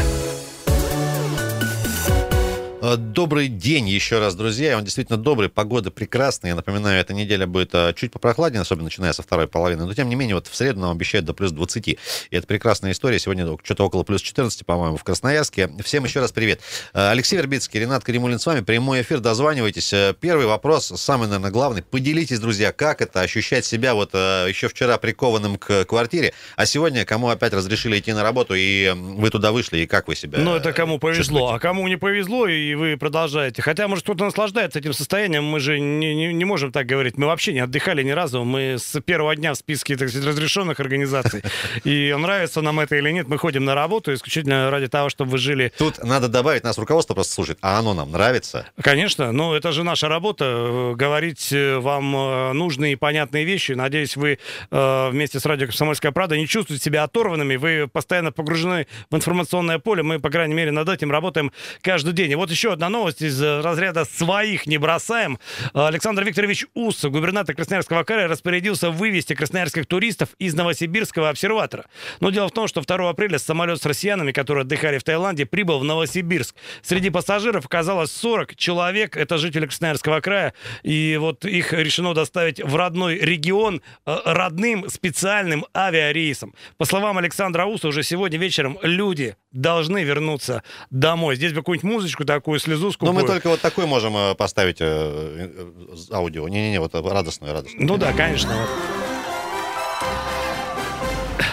Э, 2.86 2.96
добрый 2.96 3.48
день 3.48 3.88
еще 3.88 4.20
раз, 4.20 4.34
друзья. 4.34 4.76
Он 4.76 4.84
действительно 4.84 5.18
добрый, 5.18 5.48
погода 5.48 5.90
прекрасная. 5.90 6.52
Я 6.52 6.56
напоминаю, 6.56 7.00
эта 7.00 7.14
неделя 7.14 7.46
будет 7.46 7.74
э, 7.74 7.92
чуть 7.96 8.12
попрохладнее, 8.12 8.60
особенно 8.60 8.84
начиная 8.84 9.12
со 9.12 9.22
второй 9.22 9.48
половины. 9.48 9.84
Но, 9.86 9.94
тем 9.94 10.08
не 10.08 10.14
менее, 10.14 10.36
вот 10.36 10.46
в 10.46 10.54
среду 10.54 10.80
нам 10.80 10.90
обещают 10.90 11.26
до 11.26 11.34
плюс 11.34 11.50
20. 11.50 11.88
И 11.88 11.98
это 12.30 12.46
прекрасная 12.46 12.92
история. 12.92 13.18
Сегодня 13.18 13.46
что-то 13.64 13.84
около 13.84 14.04
плюс 14.04 14.22
14, 14.22 14.64
по-моему, 14.64 14.96
в 14.96 15.04
Красноярске. 15.04 15.70
Всем 15.82 16.04
еще 16.04 16.20
раз 16.20 16.30
привет. 16.30 16.60
Э, 16.94 17.10
Алексей 17.10 17.36
Вербицкий, 17.36 17.80
Ренат 17.80 18.04
Каримулин 18.04 18.38
с 18.38 18.46
вами. 18.46 18.60
Прямой 18.60 19.02
эфир, 19.02 19.18
дозванивайтесь. 19.18 19.92
Первый 20.20 20.46
вопрос, 20.46 20.92
самый, 20.96 21.26
наверное, 21.26 21.50
главный. 21.50 21.82
Поделитесь, 21.82 22.38
друзья, 22.38 22.72
как 22.72 23.02
это 23.02 23.20
ощущать 23.20 23.64
себя 23.64 23.94
вот 23.94 24.14
еще 24.14 24.68
вчера 24.68 24.98
прикованным 24.98 25.56
к 25.56 25.84
квартире, 25.86 26.32
а 26.56 26.66
сегодня 26.66 27.04
кому 27.04 27.28
опять 27.28 27.52
разрешили 27.52 27.98
идти 27.98 28.12
на 28.12 28.22
работу, 28.22 28.54
и 28.54 28.92
вы 28.94 29.30
туда 29.30 29.52
вышли, 29.52 29.78
и 29.78 29.86
как 29.86 30.08
вы 30.08 30.14
себя 30.14 30.38
Ну, 30.38 30.54
это 30.54 30.72
кому 30.72 30.98
повезло. 30.98 31.22
Чувствуете? 31.22 31.54
А 31.54 31.58
кому 31.58 31.88
не 31.88 31.96
повезло, 31.96 32.46
и 32.46 32.75
вы 32.76 32.96
продолжаете. 32.96 33.62
Хотя, 33.62 33.88
может, 33.88 34.04
кто-то 34.04 34.24
наслаждается 34.24 34.78
этим 34.78 34.92
состоянием, 34.92 35.44
мы 35.44 35.60
же 35.60 35.80
не, 35.80 36.14
не, 36.14 36.32
не 36.32 36.44
можем 36.44 36.72
так 36.72 36.86
говорить. 36.86 37.16
Мы 37.18 37.26
вообще 37.26 37.52
не 37.52 37.60
отдыхали 37.60 38.02
ни 38.02 38.10
разу. 38.10 38.44
Мы 38.44 38.76
с 38.78 39.00
первого 39.00 39.34
дня 39.34 39.52
в 39.52 39.56
списке, 39.56 39.96
так 39.96 40.08
сказать, 40.08 40.28
разрешенных 40.28 40.78
организаций. 40.80 41.42
И 41.84 42.14
нравится 42.16 42.60
нам 42.60 42.80
это 42.80 42.96
или 42.96 43.10
нет, 43.10 43.28
мы 43.28 43.38
ходим 43.38 43.64
на 43.64 43.74
работу 43.74 44.12
исключительно 44.12 44.70
ради 44.70 44.88
того, 44.88 45.08
чтобы 45.08 45.32
вы 45.32 45.38
жили... 45.38 45.72
Тут 45.78 46.02
надо 46.02 46.28
добавить, 46.28 46.64
нас 46.64 46.78
руководство 46.78 47.14
просто 47.14 47.34
слушает, 47.34 47.58
а 47.62 47.78
оно 47.78 47.94
нам 47.94 48.12
нравится? 48.12 48.66
Конечно, 48.80 49.32
но 49.32 49.56
это 49.56 49.72
же 49.72 49.82
наша 49.82 50.08
работа, 50.08 50.44
э, 50.44 50.94
говорить 50.94 51.52
э, 51.52 51.78
вам 51.78 52.14
э, 52.16 52.52
нужные 52.52 52.92
и 52.92 52.96
понятные 52.96 53.44
вещи. 53.44 53.72
Надеюсь, 53.72 54.16
вы 54.16 54.38
вместе 54.70 55.40
с 55.40 55.46
радио 55.46 55.66
«Комсомольская 55.66 56.12
правда» 56.12 56.36
не 56.36 56.46
чувствуете 56.46 56.84
себя 56.84 57.04
оторванными, 57.04 57.56
вы 57.56 57.88
постоянно 57.88 58.32
погружены 58.32 58.86
в 59.10 59.16
информационное 59.16 59.78
поле. 59.78 60.02
Мы, 60.02 60.18
по 60.18 60.30
крайней 60.30 60.54
мере, 60.54 60.70
над 60.70 60.88
этим 60.88 61.10
работаем 61.10 61.52
каждый 61.82 62.12
день. 62.12 62.30
И 62.32 62.34
вот 62.34 62.50
еще 62.56 62.72
одна 62.72 62.88
новость 62.88 63.20
из 63.20 63.40
э, 63.42 63.60
разряда 63.60 64.06
«своих 64.06 64.66
не 64.66 64.78
бросаем». 64.78 65.38
Александр 65.74 66.24
Викторович 66.24 66.64
Усов, 66.72 67.12
губернатор 67.12 67.54
Красноярского 67.54 68.02
края, 68.02 68.28
распорядился 68.28 68.90
вывести 68.90 69.34
красноярских 69.34 69.84
туристов 69.84 70.30
из 70.38 70.54
Новосибирского 70.54 71.28
обсерватора. 71.28 71.84
Но 72.20 72.30
дело 72.30 72.48
в 72.48 72.52
том, 72.52 72.66
что 72.66 72.80
2 72.80 73.10
апреля 73.10 73.38
самолет 73.38 73.82
с 73.82 73.84
россиянами, 73.84 74.32
которые 74.32 74.62
отдыхали 74.62 74.96
в 74.96 75.04
Таиланде, 75.04 75.44
прибыл 75.44 75.80
в 75.80 75.84
Новосибирск. 75.84 76.56
Среди 76.80 77.10
пассажиров 77.10 77.66
оказалось 77.66 78.10
40 78.12 78.56
человек, 78.56 79.18
это 79.18 79.36
жители 79.36 79.66
Красноярского 79.66 80.20
края, 80.20 80.54
и 80.82 81.18
вот 81.20 81.44
их 81.44 81.74
решено 81.74 82.14
доставить 82.14 82.64
в 82.64 82.74
родной 82.74 83.18
регион 83.18 83.82
э, 84.06 84.16
родным 84.24 84.88
специальным 84.88 85.66
авиарейсом. 85.76 86.54
По 86.78 86.86
словам 86.86 87.18
Александра 87.18 87.66
Уса, 87.66 87.88
уже 87.88 88.02
сегодня 88.02 88.38
вечером 88.38 88.78
люди 88.80 89.36
должны 89.52 90.04
вернуться 90.04 90.62
домой. 90.90 91.36
Здесь 91.36 91.52
бы 91.52 91.60
какую-нибудь 91.66 91.90
музычку 91.90 92.24
такую, 92.24 92.45
слезу 92.60 92.92
скупую. 92.92 93.14
Но 93.14 93.20
мы 93.20 93.26
только 93.26 93.48
вот 93.48 93.60
такой 93.60 93.86
можем 93.86 94.16
э, 94.16 94.34
поставить 94.34 94.80
э, 94.80 94.84
э, 94.86 95.94
аудио. 96.12 96.48
Не-не-не, 96.48 96.80
вот 96.80 96.94
радостную, 96.94 97.52
радостную. 97.52 97.86
Ну 97.86 97.96
да, 97.96 98.12
конечно. 98.12 98.54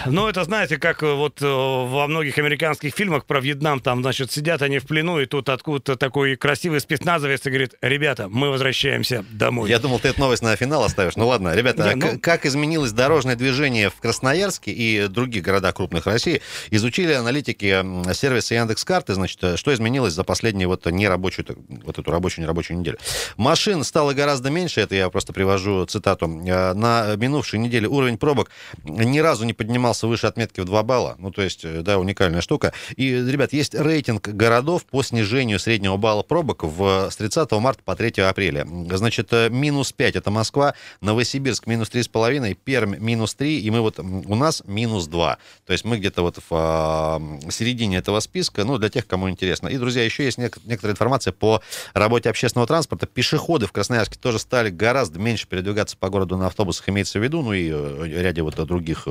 Ну, 0.06 0.28
это, 0.28 0.44
знаете, 0.44 0.76
как 0.78 1.02
э, 1.02 1.12
вот 1.12 1.40
э, 1.40 1.46
во 1.46 2.06
многих 2.06 2.38
американских 2.38 2.94
фильмах 2.94 3.24
про 3.24 3.40
Вьетнам, 3.40 3.80
там, 3.80 4.02
значит, 4.02 4.30
сидят 4.30 4.62
они 4.62 4.78
в 4.78 4.86
плену, 4.86 5.18
и 5.20 5.26
тут 5.26 5.48
откуда-то 5.48 5.96
такой 5.96 6.36
красивый 6.36 6.80
спецназовец 6.80 7.46
и 7.46 7.50
говорит, 7.50 7.74
ребята, 7.80 8.28
мы 8.28 8.50
возвращаемся 8.50 9.24
домой. 9.30 9.70
Я 9.70 9.78
думал, 9.78 9.98
ты 9.98 10.08
эту 10.08 10.20
новость 10.20 10.42
на 10.42 10.54
финал 10.56 10.84
оставишь. 10.84 11.16
Ну 11.16 11.26
ладно, 11.26 11.54
ребята, 11.54 11.94
Не, 11.94 11.94
ну... 11.94 12.18
как 12.20 12.44
изменилось 12.46 12.92
дорожное 12.92 13.36
движение 13.36 13.90
в 13.90 13.94
Красноярске 13.96 14.72
и 14.72 15.08
других 15.08 15.42
городах 15.42 15.74
крупных 15.74 16.06
России, 16.06 16.42
изучили 16.70 17.12
аналитики 17.12 17.84
сервиса 18.14 18.54
Яндекс.Карты, 18.54 19.14
значит, 19.14 19.42
э, 19.42 19.56
что 19.56 19.72
изменилось 19.72 20.12
за 20.12 20.24
последнюю 20.24 20.68
вот 20.68 20.84
нерабочую, 20.86 21.46
вот 21.84 21.98
эту 21.98 22.10
рабочую, 22.10 22.42
нерабочую 22.44 22.78
неделю. 22.78 22.98
Машин 23.36 23.84
стало 23.84 24.12
гораздо 24.12 24.50
меньше, 24.50 24.80
это 24.80 24.94
я 24.94 25.08
просто 25.08 25.32
привожу 25.32 25.84
цитату. 25.86 26.26
На 26.26 27.16
минувшей 27.16 27.58
неделе 27.58 27.88
уровень 27.88 28.18
пробок 28.18 28.50
ни 28.84 29.18
разу 29.18 29.44
не 29.44 29.52
поднимался 29.52 29.93
поднялся 29.94 30.06
выше 30.06 30.26
отметки 30.26 30.60
в 30.60 30.64
2 30.64 30.82
балла. 30.82 31.16
Ну, 31.18 31.30
то 31.30 31.42
есть, 31.42 31.64
э, 31.64 31.82
да, 31.82 31.98
уникальная 31.98 32.40
штука. 32.40 32.72
И, 32.96 33.10
ребят, 33.10 33.52
есть 33.52 33.74
рейтинг 33.74 34.28
городов 34.28 34.84
по 34.84 35.02
снижению 35.02 35.58
среднего 35.58 35.96
балла 35.96 36.22
пробок 36.22 36.64
в, 36.64 37.10
с 37.10 37.16
30 37.16 37.52
марта 37.52 37.82
по 37.84 37.94
3 37.94 38.22
апреля. 38.22 38.66
Значит, 38.90 39.32
э, 39.32 39.48
минус 39.50 39.92
5 39.92 40.16
это 40.16 40.30
Москва, 40.30 40.74
Новосибирск 41.00 41.66
минус 41.66 41.90
3,5, 41.90 42.54
Пермь 42.64 42.96
минус 42.98 43.34
3, 43.34 43.60
и 43.60 43.70
мы 43.70 43.80
вот, 43.80 43.98
у 43.98 44.34
нас 44.34 44.62
минус 44.66 45.06
2. 45.06 45.38
То 45.66 45.72
есть 45.72 45.84
мы 45.84 45.98
где-то 45.98 46.22
вот 46.22 46.38
в 46.38 46.42
а, 46.50 47.20
середине 47.50 47.98
этого 47.98 48.20
списка, 48.20 48.64
ну, 48.64 48.78
для 48.78 48.88
тех, 48.88 49.06
кому 49.06 49.30
интересно. 49.30 49.68
И, 49.68 49.76
друзья, 49.76 50.04
еще 50.04 50.24
есть 50.24 50.38
нек- 50.38 50.60
некоторая 50.64 50.92
информация 50.92 51.32
по 51.32 51.62
работе 51.94 52.30
общественного 52.30 52.66
транспорта. 52.66 53.06
Пешеходы 53.06 53.66
в 53.66 53.72
Красноярске 53.72 54.18
тоже 54.18 54.38
стали 54.38 54.70
гораздо 54.70 55.18
меньше 55.18 55.46
передвигаться 55.46 55.96
по 55.96 56.08
городу 56.08 56.36
на 56.36 56.46
автобусах, 56.46 56.88
имеется 56.88 57.18
в 57.18 57.22
виду, 57.22 57.42
ну 57.42 57.52
и 57.52 57.70
э, 57.70 58.22
ряде 58.22 58.42
вот 58.42 58.54
других 58.66 59.06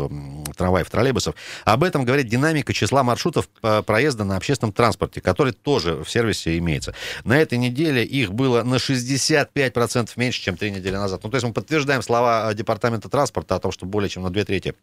трамваев 0.56 0.73
трамваев, 0.74 0.90
троллейбусов. 0.90 1.36
Об 1.66 1.84
этом 1.84 2.04
говорит 2.06 2.28
динамика 2.28 2.74
числа 2.74 3.04
маршрутов 3.04 3.48
проезда 3.86 4.24
на 4.24 4.38
общественном 4.38 4.74
транспорте, 4.74 5.22
который 5.22 5.54
тоже 5.54 6.04
в 6.04 6.10
сервисе 6.10 6.58
имеется. 6.58 6.94
На 7.24 7.38
этой 7.38 7.58
неделе 7.58 8.04
их 8.04 8.34
было 8.34 8.64
на 8.64 8.76
65% 8.76 10.10
меньше, 10.16 10.42
чем 10.42 10.58
три 10.58 10.72
недели 10.72 10.96
назад. 10.96 11.22
Ну, 11.24 11.30
то 11.30 11.36
есть 11.36 11.46
мы 11.46 11.54
подтверждаем 11.54 12.02
слова 12.02 12.52
Департамента 12.54 13.10
транспорта 13.10 13.56
о 13.56 13.60
том, 13.60 13.72
что 13.72 13.86
более 13.86 14.10
чем 14.10 14.24
на 14.24 14.30
две 14.30 14.46
трети 14.46 14.74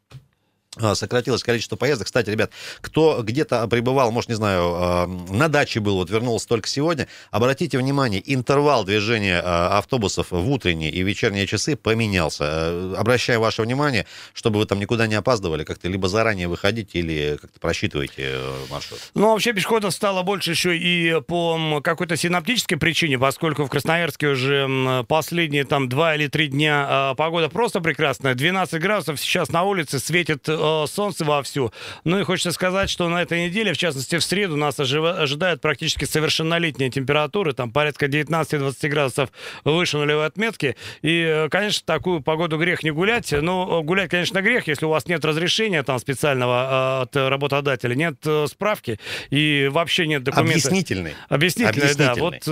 сократилось 0.94 1.42
количество 1.42 1.74
поездок. 1.74 2.06
Кстати, 2.06 2.30
ребят, 2.30 2.52
кто 2.80 3.22
где-то 3.22 3.66
пребывал, 3.66 4.12
может, 4.12 4.30
не 4.30 4.36
знаю, 4.36 4.62
а, 4.62 5.06
на 5.06 5.48
даче 5.48 5.80
был, 5.80 5.96
вот 5.96 6.10
вернулся 6.10 6.46
только 6.46 6.68
сегодня, 6.68 7.08
обратите 7.32 7.76
внимание, 7.76 8.22
интервал 8.24 8.84
движения 8.84 9.42
а, 9.44 9.78
автобусов 9.78 10.30
в 10.30 10.50
утренние 10.50 10.90
и 10.92 11.02
вечерние 11.02 11.48
часы 11.48 11.74
поменялся. 11.74 12.44
Э, 12.46 12.94
обращаю 12.96 13.40
ваше 13.40 13.62
внимание, 13.62 14.06
чтобы 14.32 14.60
вы 14.60 14.66
там 14.66 14.78
никуда 14.78 15.08
не 15.08 15.16
опаздывали, 15.16 15.64
как-то 15.64 15.88
либо 15.88 16.08
заранее 16.08 16.46
выходите, 16.46 17.00
или 17.00 17.36
как-то 17.40 17.58
просчитываете 17.58 18.22
э, 18.26 18.66
маршрут. 18.70 19.00
Ну, 19.14 19.32
вообще 19.32 19.52
пешеходов 19.52 19.92
стало 19.92 20.22
больше 20.22 20.52
еще 20.52 20.76
и 20.76 21.20
по 21.22 21.80
какой-то 21.82 22.16
синаптической 22.16 22.78
причине, 22.78 23.18
поскольку 23.18 23.64
в 23.64 23.70
Красноярске 23.70 24.28
уже 24.28 25.04
последние 25.08 25.64
там 25.64 25.88
два 25.88 26.14
или 26.14 26.28
три 26.28 26.46
дня 26.46 27.14
погода 27.16 27.48
просто 27.48 27.80
прекрасная. 27.80 28.34
12 28.34 28.80
градусов 28.80 29.20
сейчас 29.20 29.50
на 29.50 29.64
улице 29.64 29.98
светит 29.98 30.48
э, 30.60 30.86
солнце 30.86 31.24
вовсю. 31.24 31.72
Ну 32.04 32.20
и 32.20 32.24
хочется 32.24 32.52
сказать, 32.52 32.90
что 32.90 33.08
на 33.08 33.22
этой 33.22 33.46
неделе, 33.46 33.72
в 33.72 33.78
частности 33.78 34.16
в 34.16 34.24
среду, 34.24 34.56
нас 34.56 34.78
ожидают 34.78 35.60
практически 35.60 36.04
совершеннолетние 36.04 36.90
температуры, 36.90 37.52
там 37.52 37.70
порядка 37.70 38.06
19-20 38.06 38.88
градусов 38.88 39.30
выше 39.64 39.98
нулевой 39.98 40.26
отметки. 40.26 40.76
И, 41.02 41.22
э, 41.22 41.48
конечно, 41.48 41.82
такую 41.84 42.20
погоду 42.20 42.58
грех 42.58 42.82
не 42.82 42.90
гулять. 42.90 43.32
Но 43.32 43.82
гулять, 43.82 44.10
конечно, 44.10 44.42
грех, 44.42 44.68
если 44.68 44.86
у 44.86 44.90
вас 44.90 45.06
нет 45.06 45.24
разрешения 45.24 45.82
там 45.82 45.98
специального 45.98 47.00
э, 47.00 47.02
от 47.02 47.16
работодателя, 47.16 47.94
нет 47.94 48.16
э, 48.24 48.46
справки 48.48 48.98
и 49.30 49.68
вообще 49.70 50.06
нет 50.06 50.22
документов. 50.22 50.66
Объяснительный. 50.66 51.14
Объяснительный, 51.28 51.90
Объяснительный. 51.90 52.14
да. 52.14 52.20
Вот, 52.20 52.46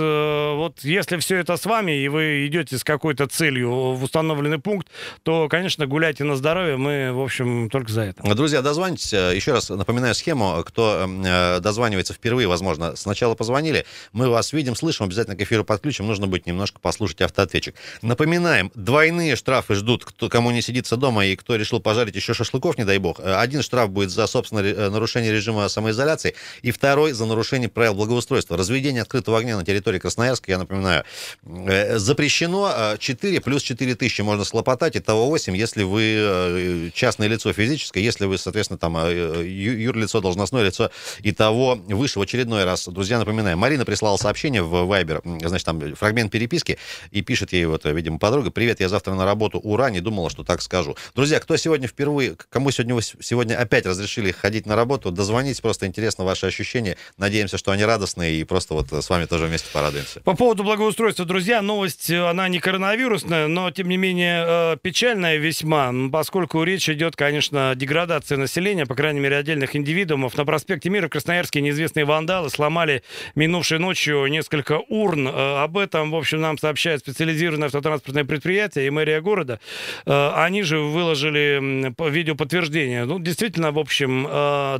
вот 0.57 0.83
если 0.83 1.17
все 1.17 1.37
это 1.37 1.57
с 1.57 1.65
вами, 1.65 1.91
и 1.91 2.07
вы 2.07 2.47
идете 2.47 2.77
с 2.77 2.83
какой-то 2.83 3.27
целью 3.27 3.93
в 3.93 4.03
установленный 4.03 4.59
пункт, 4.59 4.87
то, 5.23 5.47
конечно, 5.47 5.85
гуляйте 5.87 6.23
на 6.23 6.35
здоровье. 6.35 6.77
Мы, 6.77 7.11
в 7.13 7.21
общем, 7.21 7.69
только 7.69 7.91
за 7.91 7.98
за 7.99 8.05
это. 8.05 8.35
Друзья, 8.35 8.61
дозвонитесь. 8.61 9.13
Еще 9.13 9.51
раз 9.51 9.69
напоминаю 9.69 10.15
схему. 10.15 10.63
Кто 10.65 11.07
э, 11.07 11.59
дозванивается 11.59 12.13
впервые, 12.13 12.47
возможно, 12.47 12.95
сначала 12.95 13.35
позвонили. 13.35 13.85
Мы 14.13 14.29
вас 14.29 14.53
видим, 14.53 14.75
слышим, 14.75 15.05
обязательно 15.05 15.35
к 15.35 15.41
эфиру 15.41 15.63
подключим. 15.63 16.07
Нужно 16.07 16.27
будет 16.27 16.45
немножко 16.45 16.79
послушать 16.79 17.21
автоответчик. 17.21 17.75
Напоминаем, 18.01 18.71
двойные 18.75 19.35
штрафы 19.35 19.75
ждут, 19.75 20.05
кто, 20.05 20.29
кому 20.29 20.51
не 20.51 20.61
сидится 20.61 20.95
дома 20.95 21.25
и 21.25 21.35
кто 21.35 21.55
решил 21.55 21.79
пожарить 21.79 22.15
еще 22.15 22.33
шашлыков, 22.33 22.77
не 22.77 22.85
дай 22.85 22.97
бог. 22.97 23.19
Один 23.19 23.61
штраф 23.61 23.89
будет 23.89 24.11
за, 24.11 24.27
собственно, 24.27 24.89
нарушение 24.89 25.31
режима 25.31 25.67
самоизоляции, 25.67 26.35
и 26.61 26.71
второй 26.71 27.11
за 27.11 27.25
нарушение 27.25 27.69
правил 27.69 27.95
благоустройства. 27.95 28.57
Разведение 28.57 29.01
открытого 29.01 29.37
огня 29.37 29.57
на 29.57 29.65
территории 29.65 29.99
Красноярска, 29.99 30.51
я 30.51 30.57
напоминаю, 30.57 31.03
запрещено. 31.43 32.95
4 32.97 33.41
плюс 33.41 33.61
4 33.63 33.95
тысячи 33.95 34.21
можно 34.21 34.45
слопотать, 34.45 34.95
итого 34.95 35.27
8, 35.27 35.55
если 35.55 35.83
вы 35.83 36.91
частное 36.93 37.27
лицо 37.27 37.51
физическое, 37.89 38.01
если 38.01 38.25
вы, 38.25 38.37
соответственно, 38.37 38.77
там 38.77 38.95
юрлицо, 39.09 40.21
должностное 40.21 40.63
лицо, 40.63 40.91
и 41.21 41.31
того 41.31 41.75
выше 41.87 42.19
в 42.19 42.21
очередной 42.21 42.65
раз. 42.65 42.87
Друзья, 42.87 43.19
напоминаю, 43.19 43.57
Марина 43.57 43.85
прислала 43.85 44.17
сообщение 44.17 44.61
в 44.61 44.73
Viber, 44.73 45.21
значит, 45.47 45.65
там 45.65 45.95
фрагмент 45.95 46.31
переписки, 46.31 46.77
и 47.11 47.21
пишет 47.21 47.53
ей 47.53 47.65
вот, 47.65 47.85
видимо, 47.85 48.19
подруга, 48.19 48.51
привет, 48.51 48.79
я 48.79 48.89
завтра 48.89 49.13
на 49.13 49.25
работу, 49.25 49.59
ура, 49.59 49.89
не 49.89 50.01
думала, 50.01 50.29
что 50.29 50.43
так 50.43 50.61
скажу. 50.61 50.95
Друзья, 51.15 51.39
кто 51.39 51.57
сегодня 51.57 51.87
впервые, 51.87 52.35
кому 52.49 52.71
сегодня 52.71 52.99
сегодня 53.01 53.59
опять 53.59 53.85
разрешили 53.85 54.31
ходить 54.31 54.65
на 54.65 54.75
работу, 54.75 55.11
дозвонитесь, 55.11 55.61
просто 55.61 55.85
интересно 55.85 56.23
ваши 56.23 56.45
ощущения. 56.45 56.97
Надеемся, 57.17 57.57
что 57.57 57.71
они 57.71 57.83
радостные, 57.83 58.41
и 58.41 58.43
просто 58.43 58.73
вот 58.73 58.91
с 58.91 59.09
вами 59.09 59.25
тоже 59.25 59.45
вместе 59.45 59.67
порадуемся. 59.71 60.21
По 60.21 60.35
поводу 60.35 60.63
благоустройства, 60.63 61.25
друзья, 61.25 61.61
новость, 61.61 62.09
она 62.11 62.47
не 62.49 62.59
коронавирусная, 62.59 63.47
но, 63.47 63.71
тем 63.71 63.89
не 63.89 63.97
менее, 63.97 64.45
э, 64.45 64.77
печальная 64.81 65.37
весьма, 65.37 65.93
поскольку 66.11 66.63
речь 66.63 66.89
идет, 66.89 67.15
конечно, 67.15 67.73
о 67.79 67.89
деградации 67.89 68.35
населения, 68.35 68.85
по 68.85 68.95
крайней 68.95 69.19
мере, 69.21 69.37
отдельных 69.37 69.75
индивидуумов. 69.75 70.37
На 70.37 70.45
проспекте 70.45 70.89
Мира 70.89 71.07
в 71.07 71.09
Красноярске 71.09 71.61
неизвестные 71.61 72.05
вандалы 72.05 72.49
сломали 72.49 73.03
минувшей 73.35 73.79
ночью 73.79 74.27
несколько 74.27 74.79
урн. 74.89 75.27
Э, 75.27 75.63
об 75.63 75.77
этом, 75.77 76.11
в 76.11 76.15
общем, 76.15 76.41
нам 76.41 76.57
сообщает 76.57 76.99
специализированное 76.99 77.67
автотранспортное 77.67 78.25
предприятие 78.25 78.87
и 78.87 78.89
мэрия 78.89 79.21
города. 79.21 79.59
Э, 80.05 80.31
они 80.35 80.63
же 80.63 80.79
выложили 80.79 81.93
видеоподтверждение. 82.09 83.05
Ну, 83.05 83.19
действительно, 83.19 83.71
в 83.71 83.79
общем, 83.79 84.23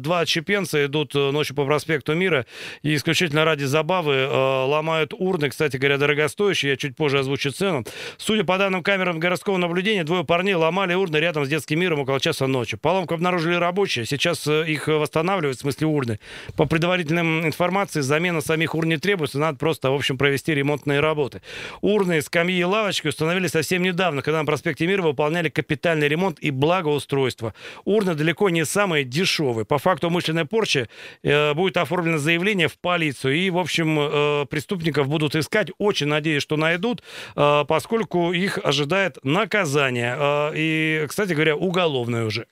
два 0.02 0.26
чепенца 0.26 0.86
идут 0.86 1.14
ночью 1.14 1.56
по 1.56 1.66
проспекту 1.66 2.14
Мира 2.14 2.46
и 2.82 2.96
исключительно 2.96 3.46
ради 3.46 3.64
забавы 3.64 4.28
ломают 4.28 5.14
урны, 5.14 5.50
кстати 5.50 5.78
говоря, 5.78 5.98
дорогостоящие. 5.98 6.72
Я 6.72 6.78
чуть 6.78 6.96
позже 6.96 7.20
озвучу 7.20 7.52
цену. 7.52 7.86
Судя 8.18 8.44
по 8.44 8.58
данным 8.58 8.84
камерам 8.84 9.20
городского 9.20 9.58
наблюдения, 9.58 10.04
двое 10.04 10.24
парней 10.24 10.56
ломали 10.56 10.94
урны 10.94 11.18
рядом 11.18 11.46
с 11.46 11.50
детским 11.50 11.80
миром 11.80 12.00
около 12.00 12.20
часа 12.20 12.48
ночи. 12.48 12.78
Поломку 12.90 13.14
обнаружили 13.14 13.54
рабочие. 13.54 14.08
Сейчас 14.08 14.48
э, 14.48 14.66
их 14.68 14.88
восстанавливают, 14.88 15.60
в 15.60 15.62
смысле 15.62 15.86
урны. 15.86 16.20
По 16.58 16.66
предварительным 16.66 17.46
информации, 17.46 18.00
замена 18.02 18.42
самих 18.42 18.74
урн 18.74 18.90
не 18.90 18.98
требуется. 18.98 19.38
Надо 19.38 19.60
просто, 19.60 19.92
в 19.92 19.94
общем, 19.94 20.18
провести 20.18 20.56
ремонтные 20.56 21.00
работы. 21.00 21.44
Урны, 21.82 22.20
скамьи 22.24 22.58
и 22.58 22.64
лавочки 22.64 23.10
установили 23.10 23.46
совсем 23.46 23.84
недавно, 23.84 24.24
когда 24.24 24.40
на 24.40 24.46
проспекте 24.48 24.88
Мира 24.88 25.04
выполняли 25.04 25.50
капитальный 25.50 26.08
ремонт 26.08 26.40
и 26.40 26.50
благоустройство. 26.50 27.54
Урны 27.86 28.16
далеко 28.16 28.50
не 28.50 28.66
самые 28.66 29.04
дешевые. 29.04 29.66
По 29.66 29.78
факту 29.78 30.08
умышленной 30.08 30.46
порчи 30.46 30.90
э, 31.22 31.54
будет 31.54 31.78
оформлено 31.78 32.18
заявление 32.18 32.70
в 32.70 32.80
полицию. 32.80 33.36
И, 33.36 33.52
в 33.52 33.60
общем, 33.60 34.00
э, 34.00 34.46
преступников 34.50 35.08
будут 35.08 35.36
искать. 35.36 35.70
Очень 35.78 36.08
надеюсь, 36.08 36.42
что 36.42 36.58
найдут, 36.58 37.04
э, 37.36 37.66
поскольку 37.68 38.34
их 38.34 38.58
ожидает 38.58 39.20
наказание. 39.24 40.16
Э, 40.18 40.52
и, 40.56 41.06
кстати 41.08 41.34
говоря, 41.34 41.56
уголовное 41.56 42.26
уже. 42.26 42.48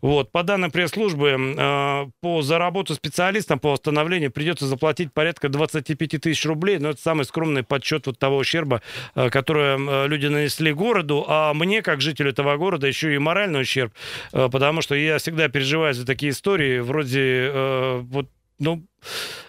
Вот. 0.00 0.30
По 0.32 0.42
данным 0.42 0.70
пресс-службы, 0.70 1.54
э, 1.58 2.06
по, 2.20 2.42
за 2.42 2.58
работу 2.58 2.94
специалистам 2.94 3.58
по 3.58 3.70
восстановлению 3.72 4.30
придется 4.30 4.66
заплатить 4.66 5.12
порядка 5.12 5.48
25 5.48 6.20
тысяч 6.20 6.44
рублей. 6.46 6.78
Но 6.78 6.90
это 6.90 7.00
самый 7.00 7.24
скромный 7.24 7.62
подсчет 7.62 8.06
вот 8.06 8.18
того 8.18 8.38
ущерба, 8.38 8.82
который 9.14 10.08
люди 10.08 10.26
нанесли 10.26 10.72
городу. 10.72 11.24
А 11.28 11.54
мне, 11.54 11.82
как 11.82 12.00
жителю 12.00 12.30
этого 12.30 12.56
города, 12.56 12.86
еще 12.86 13.14
и 13.14 13.18
моральный 13.18 13.62
ущерб. 13.62 13.92
Потому 14.30 14.82
что 14.82 14.94
я 14.94 15.18
всегда 15.18 15.48
переживаю 15.48 15.94
за 15.94 16.06
такие 16.06 16.32
истории. 16.32 16.80
Вроде 16.80 18.00
вот 18.02 18.28
ну, 18.58 18.84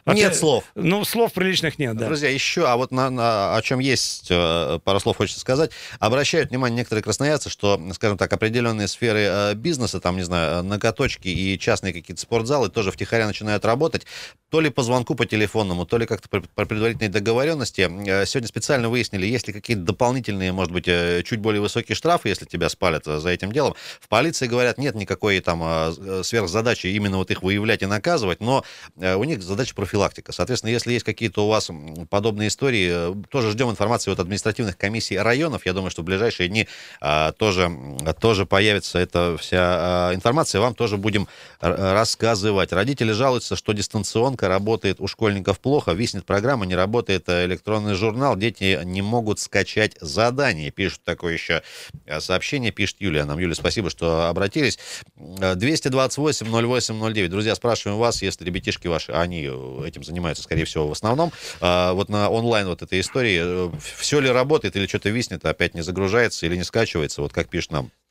нет 0.06 0.34
а 0.34 0.36
слов. 0.36 0.66
Ну, 0.76 1.06
слов 1.06 1.34
приличных 1.34 1.80
нет, 1.80 1.96
да. 1.96 2.08
Друзья, 2.08 2.30
еще, 2.30 2.68
а 2.68 2.76
вот 2.76 2.92
на, 2.92 3.10
на, 3.10 3.56
о 3.56 3.62
чем 3.62 3.80
есть 3.80 4.28
э, 4.30 4.80
пару 4.84 5.00
слов 5.00 5.18
хочется 5.18 5.40
сказать. 5.40 5.72
Обращают 6.00 6.50
внимание 6.50 6.78
некоторые 6.78 7.04
красноярцы, 7.04 7.50
что, 7.50 7.80
скажем 7.94 8.18
так, 8.18 8.32
определенные 8.34 8.88
сферы 8.88 9.20
э, 9.20 9.54
бизнеса, 9.54 10.00
там, 10.00 10.18
не 10.18 10.24
знаю, 10.24 10.64
ноготочки 10.64 11.28
и 11.28 11.58
частные 11.58 11.94
какие-то 11.94 12.22
спортзалы 12.22 12.70
тоже 12.70 12.92
втихаря 12.92 13.28
начинают 13.28 13.64
работать. 13.66 14.06
То 14.50 14.60
ли 14.60 14.70
по 14.70 14.84
звонку 14.84 15.16
по 15.16 15.26
телефонному, 15.26 15.86
то 15.86 15.98
ли 15.98 16.06
как-то 16.06 16.28
по, 16.28 16.42
по 16.42 16.66
предварительной 16.66 17.10
договоренности. 17.10 17.90
Э, 18.08 18.26
сегодня 18.26 18.48
специально 18.48 18.90
выяснили, 18.90 19.26
есть 19.26 19.48
ли 19.48 19.54
какие-то 19.54 19.84
дополнительные, 19.84 20.52
может 20.52 20.74
быть, 20.74 20.86
чуть 21.26 21.40
более 21.40 21.62
высокие 21.62 21.96
штрафы, 21.96 22.30
если 22.30 22.46
тебя 22.46 22.68
спалят 22.70 23.06
за 23.06 23.30
этим 23.30 23.52
делом. 23.52 23.76
В 24.02 24.08
полиции 24.10 24.48
говорят, 24.48 24.78
нет 24.78 24.96
никакой 24.96 25.40
там 25.40 25.94
сверхзадачи 26.24 26.88
именно 26.88 27.18
вот 27.18 27.32
их 27.32 27.42
выявлять 27.42 27.82
и 27.84 27.86
наказывать, 27.86 28.40
но 28.42 28.64
у 28.98 29.24
них 29.24 29.43
задача 29.46 29.76
профилактика. 29.76 30.32
Соответственно, 30.32 30.72
если 30.72 30.94
есть 30.94 31.06
какие-то 31.06 31.46
у 31.46 31.50
вас 31.50 31.70
подобные 32.10 32.48
истории, 32.48 33.12
э, 33.12 33.16
тоже 33.30 33.52
ждем 33.52 33.70
информации 33.70 34.12
от 34.12 34.20
административных 34.20 34.78
комиссий 34.78 35.18
районов. 35.18 35.66
Я 35.66 35.74
думаю, 35.74 35.92
что 35.92 36.02
в 36.02 36.06
ближайшие 36.06 36.50
дни 36.50 36.68
а, 37.02 37.32
тоже, 37.34 37.72
тоже 38.20 38.46
появится 38.46 39.00
эта 39.00 39.38
вся 39.38 39.60
а, 39.60 40.16
информация. 40.16 40.62
Вам 40.62 40.76
тоже 40.76 40.98
будем 40.98 41.28
рассказывать. 41.60 42.74
Родители 42.74 43.12
жалуются, 43.12 43.56
что 43.56 43.74
дистанционка 43.74 44.48
работает 44.48 45.00
у 45.00 45.08
школьников 45.08 45.60
плохо, 45.60 45.92
виснет 45.92 46.26
программа, 46.26 46.66
не 46.66 46.76
работает 46.76 47.30
электронный 47.30 47.96
журнал, 47.96 48.36
дети 48.36 48.80
не 48.84 49.02
могут 49.02 49.40
скачать 49.40 49.98
задания. 50.02 50.72
Пишут 50.72 51.04
такое 51.04 51.34
еще 51.34 51.64
э, 52.06 52.20
сообщение, 52.20 52.72
пишет 52.72 52.98
Юлия 53.00 53.26
нам. 53.26 53.40
Юлия, 53.40 53.56
спасибо, 53.56 53.90
что 53.90 54.28
обратились. 54.28 54.80
228 55.16 56.48
08 56.48 57.14
09. 57.14 57.30
Друзья, 57.30 57.56
спрашиваем 57.56 57.98
вас, 57.98 58.22
если 58.22 58.46
ребятишки 58.46 58.88
ваши, 58.88 59.12
они 59.12 59.33
этим 59.42 60.04
занимаются, 60.04 60.44
скорее 60.44 60.66
всего, 60.66 60.88
в 60.88 60.92
основном. 60.92 61.32
А, 61.62 61.94
вот 61.94 62.10
на 62.10 62.30
онлайн 62.30 62.68
вот 62.68 62.82
этой 62.82 63.00
истории, 63.00 63.40
э, 63.42 63.72
все 63.80 64.20
ли 64.20 64.30
работает 64.30 64.76
или 64.76 64.88
что-то 64.88 65.10
виснет, 65.10 65.46
опять 65.46 65.74
не 65.74 65.82
загружается 65.82 66.46
или 66.46 66.56
не 66.56 66.64
скачивается, 66.64 67.22
вот 67.22 67.34
как 67.34 67.50
пишет 67.50 67.72
нам 67.72 67.92
Э, 67.92 68.03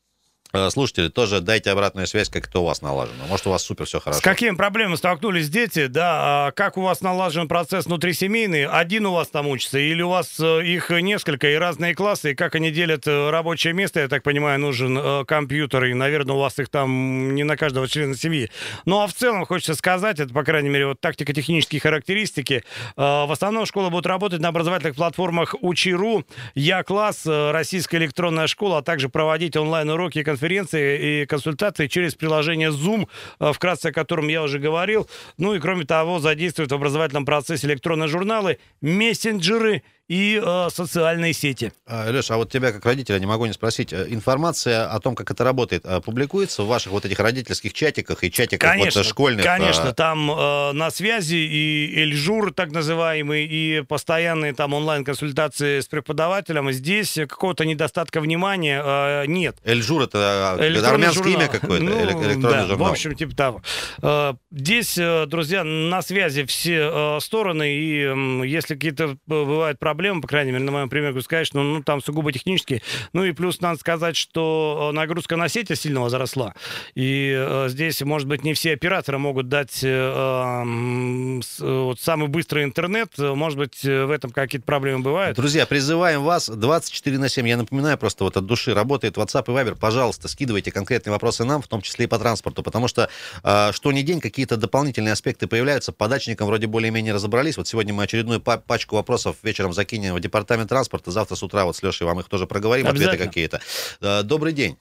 слушатели, 0.70 1.08
тоже 1.08 1.40
дайте 1.40 1.70
обратную 1.70 2.06
связь, 2.06 2.28
как 2.28 2.48
это 2.48 2.60
у 2.60 2.64
вас 2.64 2.82
налажено. 2.82 3.24
Может, 3.26 3.46
у 3.46 3.50
вас 3.50 3.62
супер 3.62 3.86
все 3.86 4.00
хорошо. 4.00 4.20
С 4.20 4.22
какими 4.22 4.54
проблемами 4.54 4.96
столкнулись 4.96 5.48
дети, 5.48 5.86
да? 5.86 6.48
А 6.48 6.50
как 6.52 6.76
у 6.76 6.82
вас 6.82 7.00
налажен 7.00 7.48
процесс 7.48 7.86
внутрисемейный? 7.86 8.66
Один 8.66 9.06
у 9.06 9.12
вас 9.12 9.28
там 9.28 9.48
учится? 9.48 9.78
Или 9.78 10.02
у 10.02 10.10
вас 10.10 10.38
э, 10.38 10.62
их 10.66 10.90
несколько 10.90 11.50
и 11.50 11.54
разные 11.54 11.94
классы? 11.94 12.32
И 12.32 12.34
как 12.34 12.54
они 12.54 12.70
делят 12.70 13.06
э, 13.06 13.30
рабочее 13.30 13.72
место? 13.72 14.00
Я 14.00 14.08
так 14.08 14.22
понимаю, 14.22 14.60
нужен 14.60 15.24
компьютер, 15.24 15.84
и, 15.84 15.94
наверное, 15.94 16.36
у 16.36 16.38
вас 16.38 16.58
их 16.58 16.68
там 16.68 17.34
не 17.34 17.44
на 17.44 17.56
каждого 17.56 17.88
члена 17.88 18.14
семьи. 18.14 18.50
Ну, 18.84 19.00
а 19.00 19.06
в 19.06 19.14
целом, 19.14 19.46
хочется 19.46 19.74
сказать, 19.74 20.20
это, 20.20 20.34
по 20.34 20.44
крайней 20.44 20.68
мере, 20.68 20.86
вот 20.88 21.00
тактико-технические 21.00 21.80
характеристики. 21.80 22.62
В 22.96 23.32
основном 23.32 23.64
школа 23.64 23.88
будет 23.88 24.04
работать 24.06 24.40
на 24.40 24.48
образовательных 24.48 24.96
платформах 24.96 25.54
Учи.ру, 25.62 26.24
Я-класс, 26.54 27.22
Российская 27.24 27.96
электронная 27.96 28.48
школа, 28.48 28.78
а 28.78 28.82
также 28.82 29.08
проводить 29.08 29.56
онлайн-уроки 29.56 30.18
и 30.18 30.22
конференции 30.22 30.41
конференции 30.42 31.22
и 31.22 31.26
консультации 31.26 31.86
через 31.86 32.16
приложение 32.16 32.70
Zoom, 32.70 33.06
э, 33.38 33.52
вкратце 33.52 33.86
о 33.86 33.92
котором 33.92 34.26
я 34.26 34.42
уже 34.42 34.58
говорил. 34.58 35.08
Ну 35.38 35.54
и 35.54 35.60
кроме 35.60 35.84
того, 35.84 36.18
задействуют 36.18 36.72
в 36.72 36.74
образовательном 36.74 37.24
процессе 37.24 37.68
электронные 37.68 38.08
журналы, 38.08 38.58
мессенджеры 38.80 39.82
и 40.12 40.38
э, 40.44 40.68
социальные 40.70 41.32
сети. 41.32 41.72
А, 41.86 42.10
Леша, 42.10 42.34
а 42.34 42.36
вот 42.36 42.52
тебя 42.52 42.70
как 42.70 42.84
родителя 42.84 43.18
не 43.18 43.24
могу 43.24 43.46
не 43.46 43.54
спросить. 43.54 43.94
Э, 43.94 44.04
информация 44.10 44.86
о 44.86 45.00
том, 45.00 45.14
как 45.14 45.30
это 45.30 45.42
работает, 45.42 45.86
э, 45.86 46.02
публикуется 46.02 46.64
в 46.64 46.66
ваших 46.66 46.92
вот 46.92 47.06
этих 47.06 47.18
родительских 47.18 47.72
чатиках 47.72 48.22
и 48.22 48.30
чатиках 48.30 48.72
конечно, 48.72 49.00
вот 49.00 49.06
школьных? 49.06 49.42
Конечно, 49.42 49.88
а... 49.88 49.94
там 49.94 50.30
э, 50.30 50.72
на 50.72 50.90
связи 50.90 51.36
и 51.36 52.02
Эльжур 52.02 52.52
так 52.52 52.72
называемый, 52.72 53.46
и 53.46 53.80
постоянные 53.88 54.52
там 54.52 54.74
онлайн-консультации 54.74 55.80
с 55.80 55.86
преподавателем. 55.86 56.70
Здесь 56.72 57.14
какого-то 57.14 57.64
недостатка 57.64 58.20
внимания 58.20 58.82
э, 58.84 59.26
нет. 59.28 59.56
Эльжур 59.64 60.02
это 60.02 60.52
армянское 60.52 61.10
журнал. 61.10 61.40
имя 61.40 61.48
какое-то? 61.48 61.84
Ну, 61.84 62.04
электронный 62.04 62.42
да, 62.42 62.66
журнал. 62.66 62.88
в 62.88 62.92
общем, 62.92 63.14
типа 63.14 63.34
того. 63.34 63.62
Э, 64.02 64.34
здесь, 64.50 64.94
друзья, 64.96 65.64
на 65.64 66.02
связи 66.02 66.44
все 66.44 67.18
стороны, 67.22 67.72
и 67.72 68.46
если 68.46 68.74
какие-то 68.74 69.16
бывают 69.26 69.78
проблемы, 69.78 70.01
проблемы, 70.02 70.20
по 70.20 70.26
крайней 70.26 70.50
мере, 70.50 70.64
на 70.64 70.72
моем 70.72 70.88
примере, 70.88 71.22
сказать, 71.22 71.46
что 71.46 71.62
ну, 71.62 71.80
там 71.80 72.02
сугубо 72.02 72.32
технические. 72.32 72.82
Ну 73.12 73.24
и 73.24 73.30
плюс 73.30 73.60
надо 73.60 73.78
сказать, 73.78 74.16
что 74.16 74.90
нагрузка 74.92 75.36
на 75.36 75.48
сети 75.48 75.76
сильно 75.76 76.00
возросла. 76.00 76.54
И 76.96 77.32
э, 77.36 77.68
здесь, 77.68 78.02
может 78.02 78.26
быть, 78.26 78.42
не 78.42 78.52
все 78.54 78.72
операторы 78.72 79.18
могут 79.18 79.48
дать 79.48 79.78
э, 79.84 81.40
вот, 81.60 82.00
самый 82.00 82.26
быстрый 82.26 82.64
интернет. 82.64 83.16
Может 83.16 83.58
быть, 83.58 83.84
в 83.84 84.10
этом 84.10 84.32
какие-то 84.32 84.66
проблемы 84.66 85.04
бывают. 85.04 85.36
Друзья, 85.36 85.66
призываем 85.66 86.24
вас 86.24 86.48
24 86.48 87.18
на 87.18 87.28
7. 87.28 87.48
Я 87.48 87.56
напоминаю 87.56 87.96
просто 87.96 88.24
вот 88.24 88.36
от 88.36 88.44
души. 88.44 88.74
Работает 88.74 89.16
WhatsApp 89.16 89.44
и 89.46 89.50
Viber. 89.50 89.76
Пожалуйста, 89.78 90.26
скидывайте 90.26 90.72
конкретные 90.72 91.12
вопросы 91.12 91.44
нам, 91.44 91.62
в 91.62 91.68
том 91.68 91.80
числе 91.80 92.06
и 92.06 92.08
по 92.08 92.18
транспорту. 92.18 92.64
Потому 92.64 92.88
что 92.88 93.08
э, 93.44 93.70
что 93.70 93.92
ни 93.92 94.02
день 94.02 94.20
какие-то 94.20 94.56
дополнительные 94.56 95.12
аспекты 95.12 95.46
появляются. 95.46 95.92
По 95.92 96.08
дачникам 96.08 96.48
вроде 96.48 96.66
более-менее 96.66 97.14
разобрались. 97.14 97.56
Вот 97.56 97.68
сегодня 97.68 97.94
мы 97.94 98.02
очередную 98.02 98.40
пачку 98.40 98.96
вопросов 98.96 99.36
вечером 99.44 99.72
закинем 99.92 100.14
в 100.14 100.20
департамент 100.20 100.68
транспорта. 100.68 101.10
Завтра 101.10 101.34
с 101.34 101.42
утра 101.42 101.64
вот 101.64 101.76
с 101.76 101.82
Лешей 101.82 102.06
вам 102.06 102.20
их 102.20 102.28
тоже 102.28 102.46
проговорим, 102.46 102.86
ответы 102.86 103.18
какие-то. 103.18 103.60
Э, 104.00 104.22
добрый 104.22 104.52
день. 104.52 104.76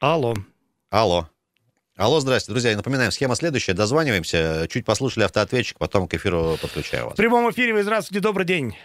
Алло. 0.00 0.34
Алло. 0.90 1.28
Алло, 1.96 2.20
здрасте, 2.20 2.50
друзья. 2.50 2.76
напоминаем, 2.76 3.10
схема 3.10 3.36
следующая. 3.36 3.72
Дозваниваемся. 3.72 4.66
Чуть 4.68 4.84
послушали 4.84 5.24
автоответчик, 5.24 5.78
потом 5.78 6.08
к 6.08 6.14
эфиру 6.14 6.56
подключаю 6.60 7.06
вас. 7.06 7.14
В 7.14 7.16
прямом 7.16 7.50
эфире 7.50 7.72
вы 7.72 7.82
здравствуйте, 7.82 8.20
добрый 8.20 8.46
день. 8.46 8.76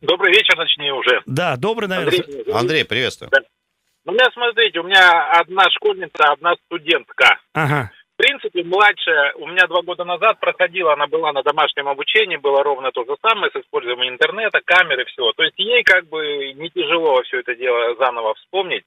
Добрый 0.00 0.30
вечер, 0.32 0.56
точнее, 0.56 0.92
уже. 0.92 1.22
Да, 1.26 1.56
добрый, 1.56 1.88
наверное. 1.88 2.20
Андрей, 2.20 2.52
Андрей 2.52 2.84
приветствую. 2.84 3.30
Да. 3.30 3.38
Ну, 4.04 4.12
у 4.12 4.14
меня, 4.14 4.26
смотрите, 4.34 4.78
у 4.80 4.82
меня 4.82 5.40
одна 5.40 5.64
школьница, 5.70 6.32
одна 6.32 6.54
студентка. 6.66 7.40
Ага. 7.54 7.90
В 8.14 8.16
принципе, 8.16 8.62
младшая 8.62 9.32
у 9.34 9.48
меня 9.48 9.66
два 9.66 9.82
года 9.82 10.04
назад 10.04 10.38
проходила, 10.38 10.92
она 10.92 11.08
была 11.08 11.32
на 11.32 11.42
домашнем 11.42 11.88
обучении, 11.88 12.36
было 12.36 12.62
ровно 12.62 12.92
то 12.92 13.04
же 13.04 13.16
самое 13.20 13.50
с 13.50 13.56
использованием 13.56 14.14
интернета, 14.14 14.60
камеры, 14.64 15.04
всего. 15.06 15.32
То 15.32 15.42
есть 15.42 15.58
ей 15.58 15.82
как 15.82 16.06
бы 16.06 16.52
не 16.52 16.70
тяжело 16.70 17.20
все 17.24 17.40
это 17.40 17.56
дело 17.56 17.96
заново 17.96 18.34
вспомнить. 18.34 18.84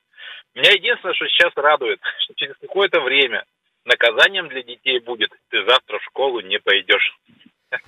Меня 0.55 0.71
единственное, 0.71 1.13
что 1.13 1.27
сейчас 1.27 1.51
радует, 1.57 1.99
что 2.23 2.35
через 2.35 2.55
какое-то 2.61 3.01
время 3.01 3.43
наказанием 3.83 4.47
для 4.47 4.63
детей 4.63 4.99
будет, 4.99 5.31
ты 5.49 5.65
завтра 5.65 5.99
в 5.99 6.03
школу 6.03 6.39
не 6.39 6.59
пойдешь. 6.59 7.17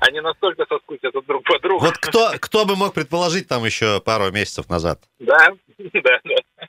Они 0.00 0.20
настолько 0.20 0.64
соскучатся 0.64 1.20
друг 1.20 1.44
по 1.44 1.58
другу. 1.58 1.84
Вот 1.84 1.98
кто, 1.98 2.30
кто 2.40 2.64
бы 2.64 2.76
мог 2.76 2.94
предположить 2.94 3.46
там 3.46 3.62
еще 3.66 4.00
пару 4.00 4.32
месяцев 4.32 4.70
назад? 4.70 5.00
Да, 5.18 5.50
да, 5.78 6.20
да. 6.24 6.66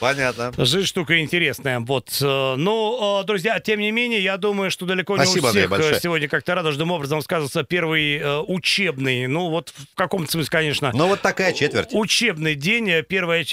Понятно. 0.00 0.52
Жизнь 0.56 0.86
штука 0.86 1.20
интересная. 1.20 1.80
Вот. 1.80 2.18
Э, 2.20 2.54
ну, 2.56 3.20
э, 3.20 3.24
друзья, 3.24 3.58
тем 3.60 3.80
не 3.80 3.90
менее, 3.90 4.22
я 4.22 4.36
думаю, 4.36 4.70
что 4.70 4.86
далеко 4.86 5.16
Спасибо, 5.16 5.46
не 5.46 5.48
у 5.48 5.50
всех 5.50 5.72
Андрей, 5.72 6.00
сегодня 6.00 6.28
как-то 6.28 6.54
радужным 6.54 6.90
образом 6.90 7.22
сказывается 7.22 7.64
первый 7.64 8.18
э, 8.18 8.38
учебный, 8.40 9.26
ну 9.26 9.50
вот 9.50 9.70
в 9.70 9.94
каком-то 9.94 10.30
смысле, 10.30 10.50
конечно. 10.50 10.90
Ну 10.94 11.08
вот 11.08 11.20
такая 11.22 11.52
четверть. 11.52 11.88
Учебный 11.92 12.54
день, 12.54 13.02
первая, 13.08 13.44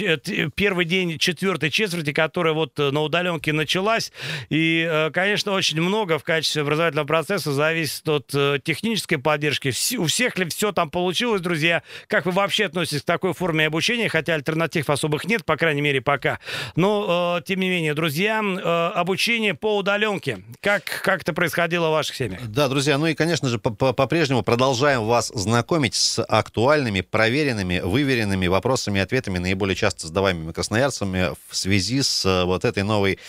первый 0.55 0.85
день 0.85 1.17
четвертой 1.17 1.69
четверти, 1.69 2.13
которая 2.13 2.53
вот 2.53 2.77
на 2.77 3.01
удаленке 3.01 3.53
началась. 3.53 4.11
И, 4.49 5.09
конечно, 5.13 5.53
очень 5.53 5.81
много 5.81 6.19
в 6.19 6.23
качестве 6.23 6.61
образовательного 6.61 7.07
процесса 7.07 7.51
зависит 7.51 8.07
от 8.07 8.27
технической 8.63 9.17
поддержки. 9.17 9.71
У 9.97 10.05
всех 10.05 10.37
ли 10.37 10.47
все 10.49 10.71
там 10.71 10.89
получилось, 10.89 11.41
друзья? 11.41 11.83
Как 12.07 12.25
вы 12.25 12.31
вообще 12.31 12.65
относитесь 12.65 13.01
к 13.01 13.05
такой 13.05 13.33
форме 13.33 13.67
обучения? 13.67 14.09
Хотя 14.09 14.35
альтернатив 14.35 14.89
особых 14.89 15.25
нет, 15.25 15.45
по 15.45 15.57
крайней 15.57 15.81
мере, 15.81 16.01
пока. 16.01 16.30
Но, 16.75 17.37
э, 17.39 17.43
тем 17.47 17.59
не 17.59 17.69
менее, 17.69 17.93
друзья, 17.93 18.41
э, 18.41 18.91
обучение 18.95 19.53
по 19.53 19.77
удаленке. 19.77 20.43
Как, 20.61 20.83
как 21.03 21.21
это 21.21 21.33
происходило 21.33 21.89
в 21.89 21.91
ваших 21.91 22.15
семьях? 22.15 22.41
Да, 22.47 22.67
друзья, 22.67 22.97
ну 22.97 23.07
и, 23.07 23.13
конечно 23.13 23.49
же, 23.49 23.59
по-прежнему 23.59 24.43
продолжаем 24.43 25.05
вас 25.05 25.31
знакомить 25.33 25.95
с 25.95 26.23
актуальными, 26.23 27.01
проверенными, 27.01 27.79
выверенными 27.79 28.47
вопросами 28.47 28.99
и 28.99 29.01
ответами, 29.01 29.37
наиболее 29.39 29.75
часто 29.75 30.07
задаваемыми 30.07 30.51
красноярцами 30.51 31.31
в 31.49 31.55
связи 31.55 32.01
с 32.01 32.25
э, 32.25 32.43
вот 32.45 32.65
этой 32.65 32.83
новой 32.83 33.19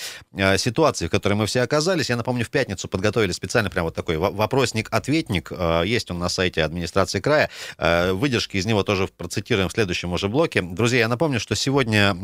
ситуацией, 0.57 1.09
в 1.09 1.11
которой 1.11 1.35
мы 1.35 1.47
все 1.47 1.63
оказались. 1.63 2.11
Я 2.11 2.17
напомню, 2.17 2.45
в 2.45 2.51
пятницу 2.51 2.89
подготовили 2.89 3.33
специально 3.33 3.71
прям 3.71 3.85
вот 3.85 3.95
такой 3.95 4.17
вопросник-ответник. 4.17 5.53
Есть 5.85 6.11
он 6.11 6.19
на 6.19 6.29
сайте 6.29 6.63
администрации 6.63 7.21
края. 7.21 7.51
Выдержки 7.79 8.57
из 8.57 8.67
него 8.67 8.83
тоже 8.83 9.09
процитируем 9.09 9.69
в 9.69 9.73
следующем 9.73 10.13
уже 10.13 10.29
блоке. 10.29 10.63
Друзья, 10.63 11.01
я 11.01 11.09
напомню, 11.09 11.41
что 11.41 11.55
сегодня 11.55 12.15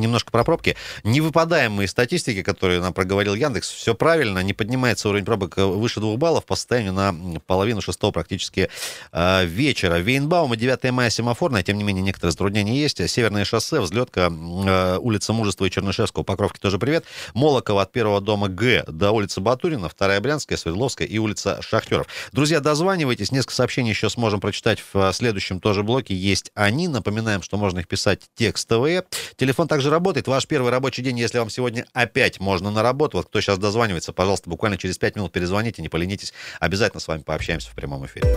немножко 0.00 0.30
про 0.30 0.44
пробки. 0.44 0.76
Не 1.04 1.20
выпадаем 1.20 1.86
статистики, 1.86 2.42
которую 2.42 2.80
нам 2.80 2.92
проговорил 2.92 3.34
Яндекс. 3.34 3.70
Все 3.70 3.94
правильно, 3.94 4.42
не 4.42 4.52
поднимается 4.52 5.08
уровень 5.08 5.24
пробок 5.24 5.56
выше 5.56 6.00
двух 6.00 6.18
баллов 6.18 6.44
по 6.44 6.56
состоянию 6.56 6.92
на 6.92 7.40
половину 7.46 7.80
шестого 7.80 8.12
практически 8.12 8.68
э, 9.12 9.44
вечера. 9.44 9.96
Вейнбаума, 9.96 10.56
9 10.56 10.90
мая 10.92 11.10
семафорная, 11.10 11.62
тем 11.62 11.78
не 11.78 11.84
менее 11.84 12.02
некоторые 12.02 12.32
затруднения 12.32 12.80
есть. 12.80 13.08
Северное 13.08 13.44
шоссе, 13.44 13.80
взлетка, 13.80 14.30
э, 14.30 14.98
улица 14.98 15.32
Мужества 15.32 15.64
и 15.64 15.70
Чернышевского, 15.70 16.22
Покровки 16.22 16.58
тоже 16.58 16.78
привет. 16.78 17.04
Молокова 17.34 17.82
от 17.82 17.92
первого 17.92 18.20
дома 18.20 18.48
Г 18.48 18.84
до 18.86 19.12
улицы 19.12 19.40
Батурина, 19.40 19.88
вторая 19.88 20.20
Брянская, 20.20 20.58
Свердловская 20.58 21.06
и 21.06 21.18
улица 21.18 21.60
Шахтеров. 21.62 22.06
Друзья, 22.32 22.60
дозванивайтесь, 22.60 23.32
несколько 23.32 23.54
сообщений 23.54 23.90
еще 23.90 24.10
сможем 24.10 24.40
прочитать 24.40 24.82
в 24.92 25.12
следующем 25.12 25.60
тоже 25.60 25.82
блоке. 25.82 26.14
Есть 26.14 26.50
они, 26.54 26.88
напоминаем, 26.88 27.42
что 27.42 27.56
можно 27.56 27.80
их 27.80 27.88
писать 27.88 28.22
текстовые. 28.34 29.04
Телефон 29.36 29.68
также 29.68 29.87
работает. 29.90 30.28
Ваш 30.28 30.46
первый 30.46 30.70
рабочий 30.70 31.02
день, 31.02 31.18
если 31.18 31.38
вам 31.38 31.50
сегодня 31.50 31.86
опять 31.92 32.40
можно 32.40 32.70
на 32.70 32.82
работу, 32.82 33.18
вот 33.18 33.26
кто 33.26 33.40
сейчас 33.40 33.58
дозванивается, 33.58 34.12
пожалуйста, 34.12 34.50
буквально 34.50 34.78
через 34.78 34.98
5 34.98 35.16
минут 35.16 35.32
перезвоните, 35.32 35.82
не 35.82 35.88
поленитесь. 35.88 36.32
Обязательно 36.60 37.00
с 37.00 37.08
вами 37.08 37.22
пообщаемся 37.22 37.70
в 37.70 37.74
прямом 37.74 38.06
эфире. 38.06 38.36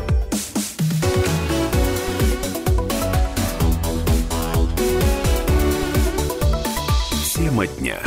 Тема 7.36 7.68
дня. 7.68 8.00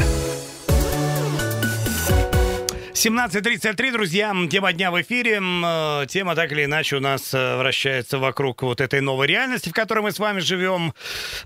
17.33, 2.94 3.90
друзья, 3.90 4.32
тема 4.48 4.72
дня 4.72 4.92
в 4.92 5.02
эфире. 5.02 5.40
Э, 5.42 6.06
тема 6.06 6.36
так 6.36 6.52
или 6.52 6.64
иначе 6.64 6.94
у 6.94 7.00
нас 7.00 7.34
э, 7.34 7.56
вращается 7.56 8.20
вокруг 8.20 8.62
вот 8.62 8.80
этой 8.80 9.00
новой 9.00 9.26
реальности, 9.26 9.68
в 9.68 9.72
которой 9.72 9.98
мы 9.98 10.12
с 10.12 10.20
вами 10.20 10.38
живем. 10.38 10.94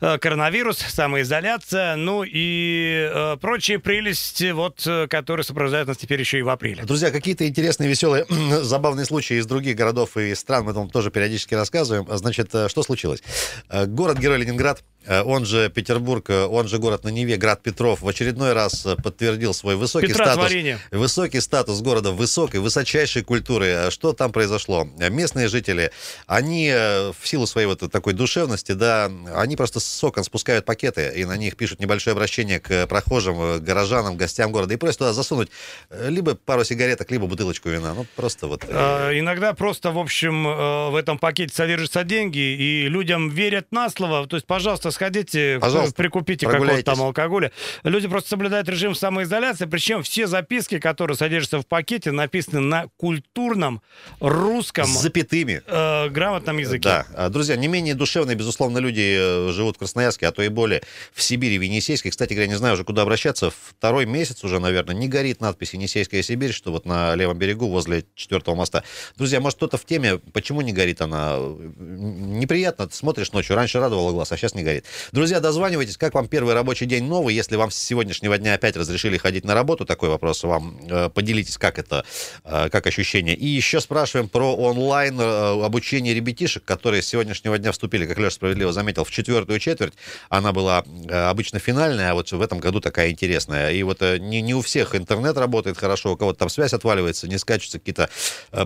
Э, 0.03 0.19
коронавирус, 0.19 0.77
самоизоляция, 0.77 1.97
ну 1.97 2.23
и 2.23 3.37
прочие 3.41 3.79
прелести, 3.79 4.51
вот, 4.51 4.87
которые 5.09 5.43
сопровождают 5.43 5.89
нас 5.89 5.97
теперь 5.97 6.21
еще 6.21 6.39
и 6.39 6.43
в 6.43 6.51
апреле. 6.51 6.85
Друзья, 6.85 7.11
какие-то 7.11 7.49
интересные, 7.49 7.89
веселые, 7.89 8.27
забавные 8.63 9.07
случаи 9.07 9.39
из 9.39 9.47
других 9.47 9.75
городов 9.75 10.19
и 10.19 10.35
стран 10.35 10.65
мы 10.65 10.75
там 10.75 10.91
тоже 10.91 11.11
периодически 11.11 11.55
рассказываем. 11.55 12.07
Значит, 12.15 12.49
что 12.49 12.83
случилось? 12.83 13.23
Город-герой 13.71 14.37
Ленинград 14.37 14.83
он 15.07 15.47
же 15.47 15.71
Петербург, 15.71 16.29
э, 16.29 16.45
он 16.45 16.69
же 16.69 16.79
город 16.79 17.05
на 17.05 17.09
Неве, 17.09 17.37
град 17.37 17.63
Петров, 17.63 18.03
в 18.03 18.09
очередной 18.09 18.53
раз 18.53 18.85
э, 18.85 18.97
подтвердил 18.97 19.55
свой 19.55 19.77
высокий 19.77 20.09
Петра 20.09 20.27
статус. 20.27 20.45
Творение. 20.45 20.79
Высокий 20.91 21.41
статус 21.41 21.81
города 21.81 22.13
высокой, 22.13 22.61
высочайшей 22.61 23.23
культуры. 23.23 23.91
Что 23.91 24.13
там 24.13 24.33
произошло? 24.33 24.85
Местные 24.85 25.49
жители, 25.49 25.93
они 26.27 26.71
в 26.71 27.27
силу 27.27 27.47
своей 27.47 27.67
вот 27.67 27.91
такой 27.91 28.13
душевности, 28.13 28.73
да, 28.73 29.11
они 29.35 29.57
просто 29.57 29.81
с 29.81 30.05
окон 30.05 30.25
спускают 30.25 30.65
пакеты, 30.65 31.13
и 31.17 31.25
на 31.25 31.37
них 31.37 31.57
пишут 31.57 31.81
небольшое 31.81 32.13
обращение 32.13 32.61
к 32.61 32.87
прохожим, 32.87 33.63
горожанам, 33.63 34.17
гостям 34.17 34.53
города, 34.53 34.75
и 34.75 34.77
просят 34.77 34.99
туда 34.99 35.13
засунуть 35.13 35.49
либо 35.91 36.35
пару 36.35 36.65
сигареток, 36.65 37.11
либо 37.11 37.27
бутылочку 37.27 37.69
вина. 37.71 37.95
Ну, 37.95 38.07
просто 38.17 38.47
вот. 38.47 38.65
А, 38.69 39.11
иногда 39.19 39.55
просто, 39.55 39.91
в 39.91 39.99
общем, 39.99 40.45
в 40.91 40.97
этом 40.97 41.19
пакете 41.19 41.55
содержатся 41.55 42.05
деньги, 42.05 42.39
и 42.39 42.89
людям 42.89 43.31
верят 43.31 43.69
на 43.71 43.89
слово. 43.91 44.27
То 44.27 44.37
есть, 44.37 44.47
пожалуйста, 44.47 44.88
сходите, 44.91 45.59
Пожалуйста, 45.61 45.95
прикупите 45.95 46.47
какого-то 46.47 46.83
там 46.83 47.03
алкоголя. 47.03 47.53
Люди 47.85 48.09
просто 48.09 48.31
соблюдают 48.31 48.69
режим 48.69 48.95
самоизоляции, 48.95 49.67
причем 49.67 50.03
все 50.03 50.27
записки, 50.27 50.79
которые 50.79 51.17
содержатся 51.17 51.61
в 51.61 51.67
пакете, 51.67 52.11
написаны 52.11 52.61
на 52.61 52.87
культурном 52.97 53.83
русском... 54.21 54.87
С 54.87 55.01
запятыми. 55.01 55.63
Э, 55.67 56.09
грамотном 56.09 56.59
языке. 56.59 56.89
Да. 56.89 57.07
А, 57.15 57.29
друзья, 57.29 57.57
не 57.57 57.69
менее 57.69 57.95
душевные, 57.95 58.37
безусловно, 58.37 58.79
люди 58.79 59.17
э, 59.19 59.53
живут 59.53 59.77
в 59.77 59.79
Красноярске, 59.79 60.27
а 60.27 60.33
то 60.33 60.43
и 60.43 60.49
более 60.49 60.83
в 61.13 61.23
Сибири, 61.23 61.59
в 61.59 61.63
Енисейске. 61.63 62.11
Кстати 62.11 62.33
говоря, 62.35 62.49
не 62.49 62.57
знаю 62.57 62.75
уже, 62.75 62.85
куда 62.85 63.03
обращаться. 63.03 63.51
Второй 63.51 64.07
месяц 64.07 64.45
уже, 64.45 64.59
наверное, 64.59 64.95
не 64.95 65.09
горит 65.09 65.41
надпись 65.41 65.75
«Енисейская 65.75 66.23
Сибирь», 66.23 66.53
что 66.53 66.73
вот 66.73 66.87
на 66.87 67.15
левом 67.15 67.39
берегу 67.39 67.69
возле 67.69 68.05
четвертого 68.15 68.55
моста. 68.55 68.85
Друзья, 69.17 69.41
может, 69.41 69.57
кто-то 69.57 69.77
в 69.77 69.85
теме, 69.85 70.19
почему 70.33 70.61
не 70.61 70.73
горит 70.73 71.01
она? 71.01 71.39
Неприятно, 71.39 72.89
смотришь 72.91 73.33
ночью, 73.33 73.57
раньше 73.57 73.81
радовала 73.81 74.13
глаз, 74.13 74.33
а 74.33 74.37
сейчас 74.37 74.55
не 74.55 74.63
горит. 74.63 74.78
Стоит. 74.79 74.85
Друзья, 75.13 75.41
дозванивайтесь, 75.41 75.97
как 75.97 76.15
вам 76.15 76.29
первый 76.29 76.55
рабочий 76.55 76.87
день 76.87 77.05
новый, 77.05 77.35
если 77.35 77.57
вам 77.57 77.71
с 77.71 77.77
сегодняшнего 77.77 78.39
дня 78.39 78.55
опять 78.55 78.77
разрешили 78.77 79.17
ходить 79.17 79.45
на 79.45 79.55
работу, 79.55 79.85
такой 79.85 80.09
вопрос 80.09 80.43
вам, 80.43 80.79
э, 80.89 81.09
поделитесь, 81.11 81.59
как 81.59 81.79
это, 81.79 82.05
э, 82.45 82.69
как 82.71 82.87
ощущение. 82.87 83.35
И 83.35 83.47
еще 83.47 83.81
спрашиваем 83.81 84.29
про 84.29 84.55
онлайн 84.55 85.19
э, 85.21 85.65
обучение 85.65 86.15
ребятишек, 86.15 86.65
которые 86.65 87.03
с 87.03 87.07
сегодняшнего 87.07 87.59
дня 87.59 87.73
вступили, 87.73 88.07
как 88.07 88.19
Леша 88.19 88.31
справедливо 88.31 88.73
заметил, 88.73 89.05
в 89.05 89.11
четвертую 89.11 89.59
четверть. 89.59 89.95
Она 90.29 90.53
была 90.53 90.85
обычно 91.11 91.59
финальная, 91.59 92.11
а 92.11 92.15
вот 92.15 92.31
в 92.31 92.41
этом 92.41 92.59
году 92.59 92.81
такая 92.81 93.11
интересная. 93.11 93.73
И 93.73 93.83
вот 93.83 94.01
не, 94.01 94.41
не 94.41 94.55
у 94.55 94.63
всех 94.63 94.95
интернет 94.95 95.37
работает 95.37 95.79
хорошо, 95.79 96.13
у 96.13 96.17
кого-то 96.17 96.39
там 96.39 96.49
связь 96.49 96.73
отваливается, 96.73 97.29
не 97.29 97.39
скачутся 97.39 97.79
какие-то 97.79 98.09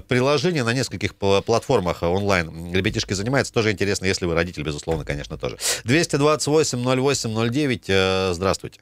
приложения 0.08 0.64
на 0.64 0.72
нескольких 0.72 1.14
пла- 1.14 1.42
платформах 1.42 2.02
онлайн. 2.02 2.72
Ребятишки 2.72 3.12
занимаются, 3.14 3.52
тоже 3.52 3.70
интересно, 3.70 4.06
если 4.06 4.26
вы 4.26 4.34
родитель, 4.34 4.62
безусловно, 4.62 5.04
конечно, 5.04 5.38
тоже. 5.38 5.58
228-08-09, 6.08 7.84
э, 7.88 8.32
здравствуйте. 8.34 8.80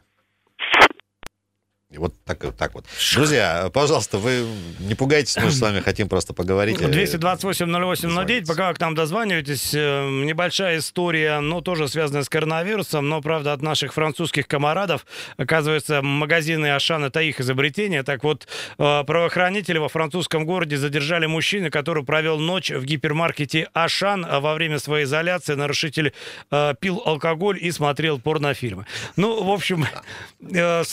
Вот 1.97 2.15
так, 2.25 2.39
так 2.57 2.75
вот. 2.75 2.85
Друзья, 3.15 3.69
пожалуйста, 3.73 4.19
вы 4.19 4.47
не 4.79 4.95
пугайтесь, 4.95 5.37
мы 5.37 5.51
же 5.51 5.57
с 5.57 5.61
вами 5.61 5.81
хотим 5.81 6.09
просто 6.09 6.33
поговорить. 6.33 6.79
228-08-09, 6.79 8.47
пока 8.47 8.69
вы 8.69 8.75
к 8.75 8.81
нам 8.81 8.95
дозваниваетесь, 8.95 9.75
э, 9.75 10.09
небольшая 10.25 10.79
история, 10.79 11.41
но 11.41 11.61
тоже 11.61 11.89
связанная 11.89 12.23
с 12.23 12.29
коронавирусом, 12.29 13.09
но, 13.09 13.21
правда, 13.21 13.53
от 13.53 13.63
наших 13.63 13.93
французских 13.93 14.47
комарадов. 14.47 15.05
Оказывается, 15.37 16.01
магазины 16.01 16.73
Ашан— 16.73 17.05
это 17.07 17.23
их 17.23 17.41
изобретение. 17.41 18.05
Так 18.05 18.23
вот, 18.23 18.47
э, 18.79 19.05
правоохранители 19.05 19.79
во 19.79 19.89
французском 19.89 20.47
городе 20.47 20.77
задержали 20.77 21.27
мужчину, 21.27 21.73
который 21.73 22.05
провел 22.05 22.39
ночь 22.39 22.71
в 22.71 22.85
гипермаркете 22.85 23.69
Ашан 23.73 24.25
а 24.29 24.39
во 24.39 24.55
время 24.55 24.79
своей 24.79 25.07
изоляции. 25.07 25.55
Нарушитель 25.55 26.13
э, 26.53 26.75
пил 26.79 27.03
алкоголь 27.05 27.59
и 27.61 27.73
смотрел 27.73 28.21
порнофильмы. 28.21 28.87
Ну, 29.17 29.43
в 29.43 29.51
общем, 29.51 29.87
э, 30.41 30.85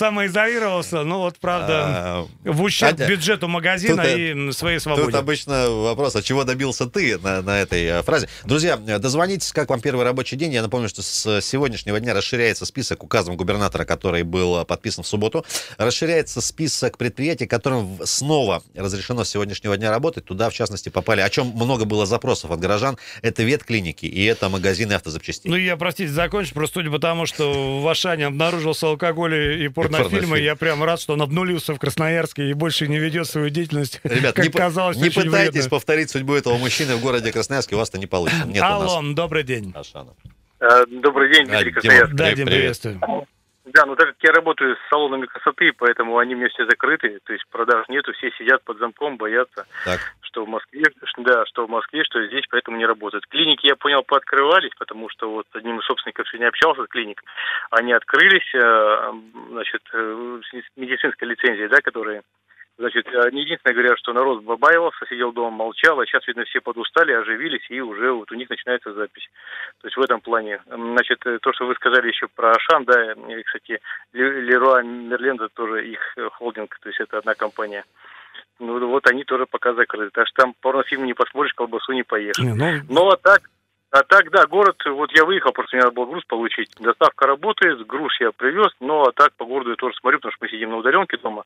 самоизолировался, 0.87 1.03
ну 1.03 1.17
вот, 1.19 1.37
правда, 1.39 1.83
А, 1.85 2.27
в 2.43 2.61
ущерб 2.61 2.97
бюджету 2.99 3.47
магазина 3.47 4.03
тут, 4.03 4.05
э, 4.05 4.31
и 4.31 4.51
своей 4.51 4.77
Тут 4.77 4.83
свободе. 4.83 5.17
обычно 5.17 5.69
вопрос, 5.69 6.15
а 6.15 6.21
чего 6.21 6.43
добился 6.43 6.85
ты 6.87 7.17
на, 7.19 7.41
на 7.41 7.59
этой 7.59 7.83
э, 7.85 8.03
фразе? 8.03 8.27
Друзья, 8.45 8.77
дозвонитесь, 8.77 9.51
как 9.51 9.69
вам 9.69 9.81
первый 9.81 10.03
рабочий 10.03 10.35
день. 10.35 10.53
Я 10.53 10.61
напомню, 10.61 10.89
что 10.89 11.01
с 11.01 11.41
сегодняшнего 11.41 11.99
дня 11.99 12.13
расширяется 12.13 12.65
список 12.65 13.03
указом 13.03 13.35
губернатора, 13.37 13.85
который 13.85 14.23
был 14.23 14.61
э, 14.61 14.65
подписан 14.65 15.03
в 15.03 15.07
субботу. 15.07 15.45
Расширяется 15.77 16.41
список 16.41 16.97
предприятий, 16.97 17.47
которым 17.47 17.99
снова 18.03 18.63
разрешено 18.75 19.23
с 19.23 19.29
сегодняшнего 19.29 19.77
дня 19.77 19.91
работать. 19.91 20.25
Туда, 20.25 20.49
в 20.49 20.53
частности, 20.53 20.89
попали, 20.89 21.21
о 21.21 21.29
чем 21.29 21.47
много 21.47 21.85
было 21.85 22.05
запросов 22.05 22.51
от 22.51 22.59
горожан, 22.59 22.97
это 23.21 23.43
ветклиники 23.43 24.05
и 24.05 24.23
это 24.25 24.49
магазины 24.49 24.93
автозапчастей. 24.93 25.49
Ну, 25.49 25.55
я, 25.55 25.77
простите, 25.77 26.11
закончу, 26.11 26.53
просто 26.53 26.75
судя 26.75 26.91
по 26.91 26.99
тому, 26.99 27.25
что 27.25 27.81
в 27.81 27.87
Ашане 27.87 28.27
обнаружился 28.27 28.87
алкоголь 28.87 29.63
и 29.63 29.67
порнофильмы, 29.67 30.09
порнофильм. 30.19 30.43
я 30.45 30.55
прям 30.55 30.76
рад, 30.83 30.99
что 30.99 31.13
он 31.13 31.21
обнулился 31.21 31.73
в 31.73 31.79
Красноярске 31.79 32.49
и 32.49 32.53
больше 32.53 32.87
не 32.87 32.99
ведет 32.99 33.27
свою 33.27 33.49
деятельность, 33.49 33.99
Ребят, 34.03 34.35
как 34.35 34.45
не, 34.45 34.51
казалось, 34.51 34.97
не 34.97 35.07
очень 35.09 35.23
пытайтесь 35.23 35.51
вредную. 35.53 35.69
повторить 35.69 36.09
судьбу 36.09 36.33
этого 36.35 36.57
мужчины 36.57 36.95
в 36.95 37.01
городе 37.01 37.31
Красноярске, 37.31 37.75
у 37.75 37.79
вас-то 37.79 37.97
не 37.97 38.07
получится. 38.07 38.45
Нет 38.47 38.61
Алло, 38.63 39.01
добрый 39.13 39.43
день. 39.43 39.73
Ашана. 39.75 40.13
Э, 40.59 40.85
Добрый 40.89 41.31
день, 41.33 41.45
Дмитрий 41.45 41.71
Дима. 41.71 41.81
Красноярск. 41.81 42.13
Да, 42.13 42.25
Дим, 42.33 42.45
привет. 42.47 42.59
приветствую. 42.81 43.27
Да, 43.73 43.85
ну 43.85 43.95
так 43.95 44.07
как 44.07 44.15
я 44.21 44.31
работаю 44.31 44.75
с 44.75 44.89
салонами 44.89 45.25
красоты, 45.25 45.71
поэтому 45.77 46.17
они 46.17 46.35
у 46.35 46.37
меня 46.37 46.47
все 46.49 46.65
закрыты, 46.65 47.19
то 47.25 47.33
есть 47.33 47.45
продаж 47.51 47.85
нету, 47.89 48.13
все 48.13 48.31
сидят 48.37 48.63
под 48.63 48.79
замком, 48.79 49.17
боятся, 49.17 49.65
Так. 49.83 49.99
Что 50.37 50.45
в 50.45 50.49
Москве, 50.49 50.83
да, 51.17 51.45
что 51.47 51.65
в 51.65 51.69
Москве, 51.69 52.03
что 52.03 52.23
здесь, 52.27 52.45
поэтому 52.49 52.77
не 52.77 52.85
работают. 52.85 53.25
Клиники, 53.25 53.65
я 53.65 53.75
понял, 53.75 54.03
пооткрывались, 54.03 54.71
потому 54.77 55.09
что 55.09 55.31
вот 55.31 55.47
с 55.51 55.55
одним 55.55 55.79
из 55.79 55.85
собственников 55.85 56.27
сегодня 56.27 56.49
общался 56.49 56.83
с 56.83 56.87
клиник, 56.87 57.23
они 57.71 57.91
открылись, 57.91 58.53
э, 58.53 59.13
значит, 59.49 59.81
э, 59.93 60.39
с 60.43 60.77
медицинской 60.77 61.27
лицензией, 61.27 61.69
да, 61.69 61.81
которые 61.81 62.21
Значит, 62.79 63.07
они 63.07 63.41
единственное 63.41 63.73
говорят, 63.73 63.97
что 63.97 64.13
народ 64.13 64.45
побаивался, 64.45 65.03
сидел 65.09 65.31
дома, 65.31 65.49
молчал, 65.49 65.99
а 65.99 66.05
сейчас, 66.05 66.27
видно, 66.27 66.45
все 66.45 66.61
подустали, 66.61 67.11
оживились, 67.11 67.65
и 67.69 67.81
уже 67.81 68.11
вот 68.11 68.31
у 68.31 68.35
них 68.35 68.51
начинается 68.51 68.93
запись. 68.93 69.27
То 69.81 69.87
есть 69.87 69.97
в 69.97 70.01
этом 70.01 70.21
плане. 70.21 70.61
Значит, 70.67 71.25
э, 71.25 71.39
то, 71.41 71.51
что 71.53 71.65
вы 71.65 71.73
сказали 71.73 72.09
еще 72.09 72.27
про 72.27 72.51
Ашан, 72.51 72.85
да, 72.85 73.13
и, 73.13 73.41
кстати, 73.41 73.79
Ле- 74.13 74.41
Леруа 74.41 74.83
Мерлен, 74.83 75.37
это 75.37 75.49
тоже 75.49 75.87
их 75.87 76.13
э, 76.17 76.29
холдинг, 76.29 76.77
то 76.79 76.89
есть 76.89 76.99
это 76.99 77.17
одна 77.17 77.33
компания. 77.33 77.83
Ну, 78.59 78.87
вот 78.87 79.07
они 79.07 79.23
тоже 79.23 79.45
пока 79.45 79.73
закрыты. 79.73 80.11
Так 80.13 80.27
что 80.27 80.41
там 80.43 80.55
порнофильм 80.61 81.05
не 81.05 81.13
посмотришь, 81.13 81.53
колбасу 81.53 81.93
не 81.93 82.03
поешь. 82.03 82.37
Не, 82.39 82.53
Ну, 82.53 82.83
Ну, 82.89 83.09
а 83.09 83.17
так, 83.17 83.41
а 83.89 84.03
так, 84.03 84.29
да, 84.31 84.45
город, 84.45 84.75
вот 84.85 85.11
я 85.15 85.23
выехал, 85.23 85.53
просто 85.53 85.75
мне 85.77 85.83
надо 85.83 85.95
было 85.95 86.05
груз 86.05 86.23
получить. 86.25 86.69
Доставка 86.77 87.25
работает, 87.25 87.85
груз 87.87 88.13
я 88.19 88.31
привез, 88.31 88.71
но 88.81 89.03
а 89.03 89.11
так 89.13 89.33
по 89.37 89.45
городу 89.45 89.69
я 89.71 89.75
тоже 89.77 89.95
смотрю, 89.95 90.19
потому 90.19 90.33
что 90.33 90.43
мы 90.43 90.49
сидим 90.49 90.71
на 90.71 90.77
удаленке 90.77 91.17
дома. 91.17 91.43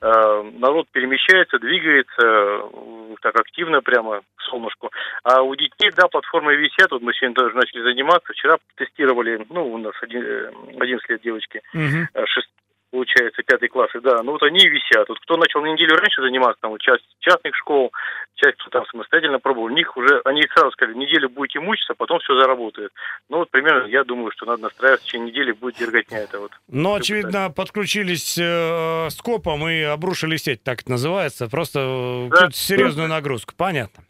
Э, 0.00 0.42
народ 0.54 0.86
перемещается, 0.92 1.58
двигается 1.58 2.22
э, 2.22 3.14
так 3.22 3.34
активно 3.40 3.82
прямо 3.82 4.20
к 4.20 4.42
солнышку. 4.48 4.90
А 5.24 5.42
у 5.42 5.54
детей, 5.56 5.90
да, 5.96 6.06
платформы 6.06 6.54
висят, 6.54 6.92
вот 6.92 7.02
мы 7.02 7.12
сегодня 7.12 7.34
тоже 7.34 7.56
начали 7.56 7.82
заниматься. 7.82 8.32
Вчера 8.32 8.58
тестировали, 8.76 9.44
ну, 9.50 9.72
у 9.72 9.78
нас 9.78 9.94
один, 10.00 10.22
э, 10.22 10.52
11 10.78 11.08
лет 11.10 11.22
девочки, 11.22 11.60
мгм. 11.74 12.08
э, 12.14 12.24
шест- 12.26 12.54
получается, 12.90 13.42
пятый 13.42 13.68
классы, 13.68 14.00
да, 14.00 14.22
ну 14.22 14.32
вот 14.32 14.42
они 14.42 14.58
и 14.58 14.68
висят. 14.68 15.08
Вот 15.08 15.18
кто 15.20 15.36
начал 15.36 15.60
на 15.62 15.72
неделю 15.72 15.96
раньше 15.96 16.22
заниматься, 16.22 16.60
там, 16.60 16.72
вот 16.72 16.80
часть 16.80 17.04
частных 17.20 17.54
школ, 17.56 17.92
часть, 18.34 18.56
кто 18.58 18.70
там 18.70 18.86
самостоятельно 18.86 19.38
пробовал, 19.38 19.66
у 19.66 19.70
них 19.70 19.96
уже, 19.96 20.20
они 20.24 20.42
сразу 20.54 20.70
сказали, 20.72 20.96
неделю 20.96 21.28
будете 21.28 21.60
мучиться, 21.60 21.94
потом 21.94 22.18
все 22.20 22.38
заработает. 22.38 22.92
Ну 23.28 23.38
вот 23.38 23.50
примерно, 23.50 23.86
я 23.86 24.04
думаю, 24.04 24.32
что 24.32 24.46
надо 24.46 24.62
настраиваться, 24.62 25.04
в 25.04 25.08
течение 25.08 25.30
недели 25.30 25.52
будет 25.52 25.76
дерготня 25.76 26.18
это 26.18 26.40
вот. 26.40 26.52
Но, 26.68 26.94
очевидно, 26.94 27.50
подключились 27.50 28.36
э, 28.38 29.08
скопом 29.10 29.68
и 29.68 29.82
обрушили 29.82 30.36
сеть, 30.36 30.62
так 30.62 30.80
это 30.82 30.90
называется. 30.90 31.48
Просто 31.48 31.80
э, 31.80 32.28
Да. 32.30 32.50
серьезную 32.50 33.08
нагрузку. 33.08 33.54
Понятно. 33.56 34.04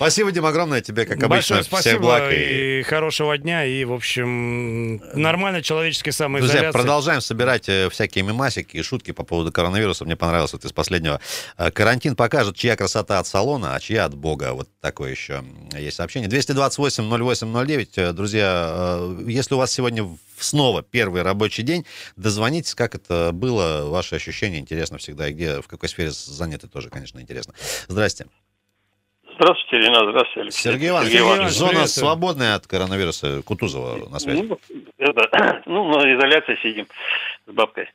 Спасибо, 0.00 0.32
Дим, 0.32 0.46
огромное 0.46 0.80
тебе, 0.80 1.04
как 1.04 1.18
обычно. 1.18 1.28
Большое 1.28 1.60
Всех 1.60 1.66
спасибо 1.70 1.98
благ 2.00 2.32
и- 2.32 2.80
и 2.80 2.82
хорошего 2.84 3.36
дня. 3.36 3.66
И, 3.66 3.84
в 3.84 3.92
общем, 3.92 4.96
нормальной 5.12 5.60
человеческой 5.60 6.12
самоизоляции. 6.12 6.56
Друзья, 6.60 6.72
продолжаем 6.72 7.20
собирать 7.20 7.68
э, 7.68 7.90
всякие 7.90 8.24
мемасики 8.24 8.78
и 8.78 8.82
шутки 8.82 9.10
по 9.10 9.24
поводу 9.24 9.52
коронавируса. 9.52 10.06
Мне 10.06 10.16
понравилось 10.16 10.54
вот 10.54 10.64
из 10.64 10.72
последнего. 10.72 11.20
Э, 11.58 11.70
Карантин 11.70 12.16
покажет, 12.16 12.56
чья 12.56 12.76
красота 12.76 13.18
от 13.18 13.26
салона, 13.26 13.74
а 13.74 13.80
чья 13.80 14.06
от 14.06 14.14
Бога. 14.14 14.54
Вот 14.54 14.70
такое 14.80 15.10
еще 15.10 15.44
есть 15.78 15.98
сообщение. 15.98 16.30
228-08-09. 16.30 17.88
Э, 17.98 18.12
Друзья, 18.12 19.00
если 19.26 19.54
у 19.54 19.58
вас 19.58 19.70
сегодня 19.70 20.08
снова 20.38 20.80
первый 20.82 21.20
рабочий 21.20 21.62
день, 21.62 21.84
дозвонитесь, 22.16 22.74
как 22.74 22.94
это 22.94 23.32
было, 23.34 23.84
ваши 23.90 24.14
ощущения, 24.14 24.60
интересно 24.60 24.96
всегда, 24.96 25.28
и 25.28 25.34
где, 25.34 25.60
в 25.60 25.68
какой 25.68 25.90
сфере 25.90 26.10
заняты, 26.10 26.68
тоже, 26.68 26.88
конечно, 26.88 27.20
интересно. 27.20 27.52
Здрасте. 27.86 28.24
Здравствуйте, 29.40 29.86
Ренат, 29.86 30.02
здравствуйте, 30.02 30.40
Алексей. 30.42 30.70
Сергей 30.70 30.88
Иванович, 30.90 31.12
Сергей 31.12 31.26
Иванович, 31.26 31.50
зона 31.52 31.86
свободная 31.86 32.54
от 32.56 32.66
коронавируса. 32.66 33.42
Кутузова 33.42 33.96
на 34.10 34.18
связи. 34.18 34.42
Ну, 34.42 34.58
это, 34.98 35.62
ну, 35.66 35.88
на 35.88 36.14
изоляции 36.14 36.58
сидим 36.62 36.86
с 37.46 37.50
бабкой. 37.50 37.88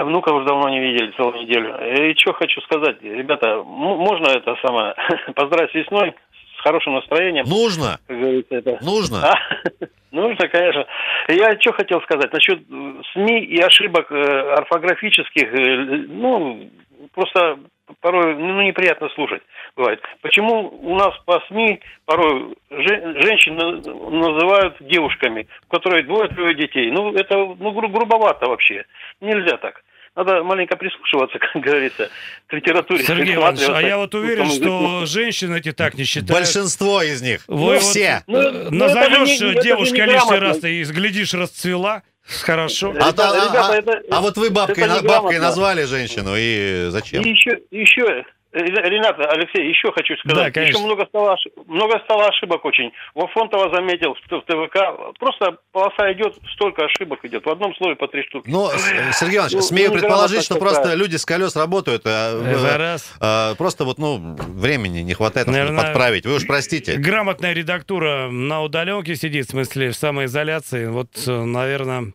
Внука 0.00 0.30
уже 0.30 0.46
давно 0.46 0.70
не 0.70 0.80
видели, 0.80 1.12
целую 1.18 1.42
неделю. 1.42 1.76
И 2.10 2.14
что 2.16 2.32
хочу 2.32 2.62
сказать, 2.62 2.96
ребята, 3.02 3.62
можно 3.62 4.28
это 4.28 4.56
самое, 4.62 4.94
поздравить 5.34 5.72
с 5.72 5.74
весной, 5.74 6.14
с 6.58 6.62
хорошим 6.62 6.94
настроением, 6.94 7.44
Нужно, 7.44 7.98
как 8.06 8.18
говорится, 8.18 8.54
это. 8.54 8.78
нужно. 8.82 9.32
А, 9.32 9.34
Нужно, 10.12 10.48
конечно. 10.48 10.86
Я 11.28 11.60
что 11.60 11.72
хотел 11.74 12.00
сказать 12.00 12.32
насчет 12.32 12.58
э, 12.58 13.02
СМИ 13.12 13.44
и 13.44 13.60
ошибок 13.60 14.10
э, 14.10 14.52
орфографических. 14.54 15.54
э, 15.54 16.06
Ну, 16.08 16.70
просто 17.14 17.58
порой 18.00 18.34
ну, 18.36 18.62
неприятно 18.62 19.08
слушать 19.14 19.42
бывает. 19.76 20.00
Почему 20.22 20.68
у 20.82 20.96
нас 20.96 21.14
по 21.24 21.42
СМИ 21.48 21.80
порой 22.04 22.54
же- 22.70 23.22
женщин 23.22 23.56
на- 23.56 23.80
называют 24.10 24.76
девушками, 24.80 25.46
у 25.68 25.76
которой 25.76 26.02
двое-трое 26.02 26.54
детей? 26.54 26.90
Ну, 26.90 27.14
это 27.14 27.36
ну, 27.36 27.72
гру- 27.72 27.88
грубовато 27.88 28.46
вообще. 28.48 28.84
Нельзя 29.20 29.56
так. 29.56 29.82
Надо 30.16 30.42
маленько 30.42 30.76
прислушиваться, 30.76 31.38
как 31.52 31.62
говорится, 31.62 32.10
к 32.46 32.52
литературе. 32.52 33.04
Сергей 33.04 33.36
Иванович, 33.36 33.68
а 33.68 33.80
я 33.80 33.96
вот 33.96 34.14
уверен, 34.14 34.46
что 34.50 35.06
женщины 35.06 35.58
эти 35.58 35.72
так 35.72 35.94
не 35.94 36.04
считают. 36.04 36.30
Большинство 36.32 37.02
из 37.02 37.22
них. 37.22 37.42
Вы 37.46 37.56
ну, 37.56 37.66
вот, 37.66 37.82
все. 37.82 38.22
Ну, 38.26 38.40
ну, 38.40 38.48
это 38.48 38.74
назовешь 38.74 39.38
же 39.38 39.44
не- 39.44 39.50
это 39.52 39.62
же 39.62 39.68
девушка 39.68 40.04
лишний 40.04 40.38
раз, 40.38 40.64
и 40.64 40.82
глядишь, 40.84 41.34
расцвела. 41.34 42.02
Хорошо. 42.22 42.90
А, 42.90 42.92
Ребята, 42.92 43.12
та- 43.12 43.30
а- 43.30 43.34
ребята, 43.34 43.66
а- 43.68 43.74
это- 43.76 44.02
а 44.10 44.20
вот 44.20 44.36
вы 44.36 44.50
бабкой, 44.50 44.84
это 44.84 45.02
бабкой 45.02 45.38
назвали 45.38 45.84
женщину, 45.84 46.34
и 46.36 46.88
зачем? 46.90 47.22
И 47.24 47.30
еще, 47.30 47.58
еще 47.70 48.24
Ренат, 48.52 49.16
Алексей, 49.18 49.68
еще 49.68 49.92
хочу 49.92 50.14
Да, 50.24 50.30
сказать. 50.30 50.52
конечно. 50.54 50.78
еще 50.78 50.84
много 50.86 51.06
стало, 51.06 51.34
ошиб- 51.34 51.52
много 51.68 52.00
стало 52.04 52.26
ошибок 52.26 52.64
очень. 52.64 52.90
Вот 53.14 53.30
Фонтова 53.30 53.72
заметил 53.74 54.14
в 54.14 54.20
ТВК. 54.28 55.16
Просто 55.20 55.58
полоса 55.72 56.12
идет, 56.12 56.34
столько 56.54 56.84
ошибок 56.86 57.24
идет. 57.24 57.44
В 57.46 57.48
одном 57.48 57.74
слове 57.76 57.94
по 57.94 58.08
три 58.08 58.22
штуки. 58.24 58.48
Ну, 58.50 58.66
с- 58.68 59.18
Сергей 59.20 59.36
Иванович, 59.36 59.54
Ну, 59.54 59.62
смею 59.62 59.92
ну, 59.92 59.98
предположить, 60.00 60.42
что 60.42 60.56
просто 60.56 60.82
такая. 60.82 60.96
люди 60.96 61.14
с 61.16 61.24
колес 61.24 61.54
работают, 61.54 62.02
а, 62.06 62.32
э, 62.42 62.76
раз. 62.76 63.14
а, 63.20 63.54
просто 63.54 63.84
вот, 63.84 63.98
ну, 63.98 64.16
времени 64.36 64.98
не 65.00 65.14
хватает, 65.14 65.46
нам, 65.46 65.54
чтобы 65.54 65.68
Наверное, 65.70 65.84
подправить. 65.92 66.26
Вы 66.26 66.34
уж 66.36 66.46
простите. 66.46 66.96
Грамотная 66.96 67.52
редактура 67.52 68.28
на 68.30 68.62
удаленке 68.62 69.14
сидит, 69.14 69.46
в 69.46 69.50
смысле, 69.50 69.90
в 69.90 69.96
самоизоляции. 69.96 70.86
Вот, 70.86 71.08
э, 71.26 71.30
наверное... 71.44 72.12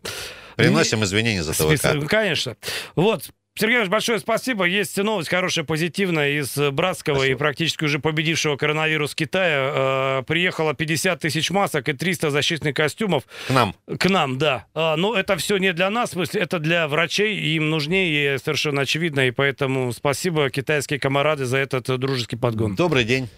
Приносим 0.56 1.02
извинения 1.04 1.42
за 1.42 1.52
ТВК. 1.52 1.94
ну, 1.94 2.06
Конечно. 2.06 2.56
Вот. 2.94 3.24
Сергей 3.58 3.76
Иванович, 3.76 3.90
большое 3.90 4.18
спасибо. 4.18 4.64
Есть 4.66 4.98
новость 4.98 5.30
хорошая, 5.30 5.64
позитивная 5.64 6.32
из 6.32 6.58
э, 6.58 6.70
братского 6.70 7.22
и 7.22 7.34
практически 7.34 7.84
уже 7.84 7.98
победившего 7.98 8.56
коронавирус 8.58 9.14
Китая. 9.14 10.18
Э, 10.20 10.22
приехало 10.26 10.74
50 10.74 11.20
тысяч 11.20 11.50
масок 11.50 11.88
и 11.88 11.94
300 11.94 12.30
защитных 12.30 12.74
костюмов 12.74 13.24
К 13.48 13.50
нам. 13.52 13.74
к 13.98 14.08
нам, 14.10 14.36
да. 14.36 14.66
А, 14.74 14.96
ну, 14.96 15.14
это 15.14 15.36
все 15.38 15.56
не 15.56 15.72
для 15.72 15.88
нас, 15.88 16.10
в 16.10 16.12
смысле, 16.12 16.42
это 16.42 16.58
для 16.58 16.86
врачей, 16.86 17.34
и 17.34 17.56
им 17.56 17.70
нужнее, 17.70 18.34
и 18.34 18.38
совершенно 18.38 18.82
очевидно, 18.82 19.26
и 19.26 19.30
поэтому 19.30 19.90
спасибо, 19.92 20.50
китайские 20.50 21.00
комарады, 21.00 21.46
за 21.46 21.56
этот 21.56 21.88
э, 21.88 21.96
дружеский 21.96 22.36
подгон. 22.36 22.74
Добрый 22.74 23.04
день. 23.04 23.30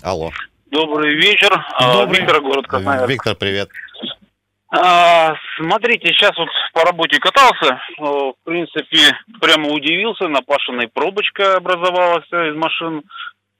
Алло. 0.00 0.30
Добрый 0.70 1.14
вечер. 1.14 1.52
А, 1.74 1.92
Добрый. 1.92 2.20
Виктор, 2.20 2.40
город 2.40 2.66
Красноярск. 2.66 3.10
Виктор, 3.10 3.36
привет. 3.36 3.68
А, 4.74 5.34
смотрите, 5.58 6.08
сейчас 6.08 6.36
вот 6.38 6.48
по 6.72 6.82
работе 6.82 7.18
катался. 7.18 7.78
э, 7.98 8.02
В 8.02 8.34
принципе, 8.44 8.98
прямо 9.38 9.68
удивился. 9.68 10.28
Напашенная 10.28 10.88
пробочка 10.88 11.56
образовалась 11.56 12.26
э, 12.32 12.48
из 12.48 12.56
машин. 12.56 13.02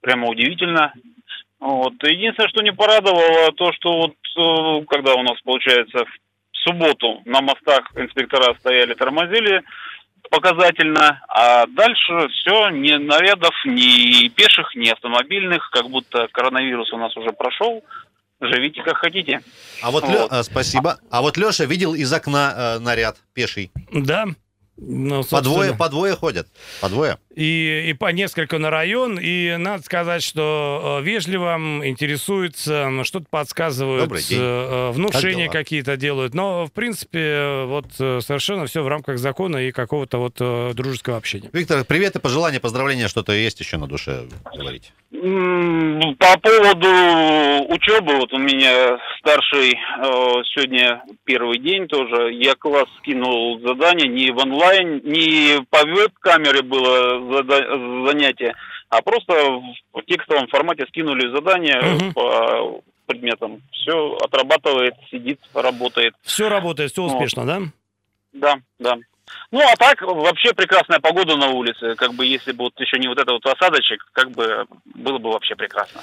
Прямо 0.01 0.29
удивительно. 0.29 0.95
Вот. 1.61 1.93
Единственное, 2.03 2.49
что 2.49 2.63
не 2.63 2.73
порадовало, 2.73 3.53
то, 3.53 3.73
что 3.75 3.93
вот 3.99 4.15
э, 4.15 4.85
когда 4.87 5.13
у 5.15 5.23
нас, 5.23 5.39
получается, 5.45 6.07
в 6.07 6.57
субботу 6.65 7.21
на 7.27 7.43
мостах 7.43 7.91
инспектора 7.95 8.55
стояли, 8.55 8.95
тормозили 8.95 9.63
показательно, 10.31 11.21
а 11.29 11.67
дальше 11.67 12.29
все, 12.29 12.71
ни 12.71 12.93
нарядов, 12.95 13.55
ни 13.67 14.29
пеших, 14.29 14.75
ни 14.75 14.89
автомобильных, 14.89 15.69
как 15.71 15.91
будто 15.91 16.27
коронавирус 16.33 16.91
у 16.95 16.97
нас 16.97 17.15
уже 17.19 17.33
прошел. 17.33 17.85
Живите 18.43 18.83
как 18.83 18.97
хотите. 18.97 19.41
А 19.83 19.91
вот, 19.93 20.03
Вот. 20.03 20.13
Лё- 20.13 20.27
а, 20.29 20.43
спасибо. 20.43 20.99
А 21.11 21.23
вот 21.23 21.37
Леша 21.37 21.65
видел 21.65 21.95
из 21.95 22.13
окна 22.13 22.53
э, 22.57 22.79
наряд 22.81 23.17
пеший. 23.35 23.71
Да. 23.93 24.27
Ну, 24.77 25.23
По 25.23 25.41
двое, 25.43 25.75
по 25.75 25.89
двое 25.89 26.17
ходят. 26.17 26.49
По 26.81 26.89
двое. 26.89 27.19
И, 27.35 27.91
и 27.91 27.93
по 27.95 28.13
несколько 28.13 28.59
на 28.59 28.71
район. 28.71 29.19
И 29.21 29.57
надо 29.59 29.83
сказать, 29.83 30.23
что 30.23 30.99
э, 31.01 31.05
вежливо 31.05 31.57
интересуются, 31.85 32.91
что-то 33.05 33.27
подсказывают, 33.31 34.13
э, 34.13 34.25
э, 34.31 34.91
внушения 34.91 35.47
Как 35.47 35.63
какие-то 35.63 35.97
делают. 35.97 36.35
Но, 36.35 36.67
в 36.67 36.73
принципе, 36.73 37.65
вот 37.67 37.87
совершенно 37.95 38.67
все 38.67 38.83
в 38.83 38.89
рамках 38.89 39.19
закона 39.19 39.59
и 39.59 39.71
какого-то 39.71 40.19
вот 40.19 40.37
э, 40.41 40.73
дружеского 40.75 41.17
общения. 41.17 41.51
Виктор, 41.53 41.85
привет 41.85 42.17
и 42.17 42.19
пожелания, 42.19 42.61
поздравления, 42.61 43.09
что-то 43.09 43.33
есть 43.33 43.61
еще 43.61 43.79
на 43.79 43.87
душе 43.87 44.25
говорить. 44.57 44.93
По 45.13 46.39
поводу 46.39 46.89
учебы, 47.73 48.17
вот 48.17 48.33
у 48.33 48.39
меня 48.39 48.99
старший 49.19 49.79
сегодня 50.53 51.03
первый 51.25 51.59
день 51.59 51.87
тоже. 51.87 52.33
Я 52.33 52.55
класс 52.57 52.89
скинул 52.99 53.61
задание 53.61 54.09
не 54.09 54.33
в 54.33 54.39
онлайн, 54.39 55.01
не 55.05 55.65
по 55.71 55.87
веб-камере 55.87 56.63
было 56.63 57.22
занятие, 58.07 58.55
а 58.89 59.03
просто 59.03 59.33
в 59.93 60.03
текстовом 60.07 60.49
формате 60.49 60.85
скинули 60.89 61.33
задание 61.35 61.81
Мгм. 61.81 62.13
по 62.15 62.83
предметам. 63.07 63.63
Все 63.73 64.17
отрабатывает, 64.23 64.95
сидит, 65.11 65.41
работает. 65.55 66.15
Все 66.23 66.49
работает, 66.49 66.93
все 66.93 67.03
Вот. 67.03 67.13
успешно, 67.15 67.45
да? 67.47 67.61
Да, 68.33 68.55
да. 68.79 68.97
Ну, 69.51 69.61
а 69.61 69.77
так, 69.77 70.01
вообще 70.03 70.53
прекрасная 70.55 70.99
погода 71.01 71.37
на 71.37 71.49
улице. 71.51 71.95
Как 71.97 72.15
бы, 72.15 72.25
если 72.27 72.53
бы 72.53 72.65
вот 72.65 72.79
еще 72.81 72.99
не 72.99 73.09
вот 73.09 73.19
этот 73.19 73.33
вот 73.33 73.47
осадочек, 73.47 74.05
как 74.13 74.31
бы, 74.31 74.67
было 74.85 75.19
бы 75.19 75.31
вообще 75.31 75.55
прекрасно. 75.57 76.01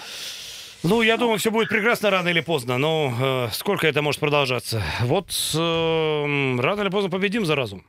Ну, 0.83 1.01
я 1.01 1.17
думаю, 1.17 1.37
все 1.39 1.51
будет 1.51 1.67
прекрасно 1.69 2.09
рано 2.09 2.29
или 2.29 2.41
поздно. 2.41 2.77
Но 2.77 3.11
э, 3.21 3.47
сколько 3.51 3.85
это 3.87 4.01
может 4.01 4.19
продолжаться? 4.21 4.81
Вот 5.01 5.27
э, 5.53 5.57
рано 6.61 6.81
или 6.81 6.89
поздно 6.89 7.09
победим 7.09 7.45
заразу. 7.45 7.83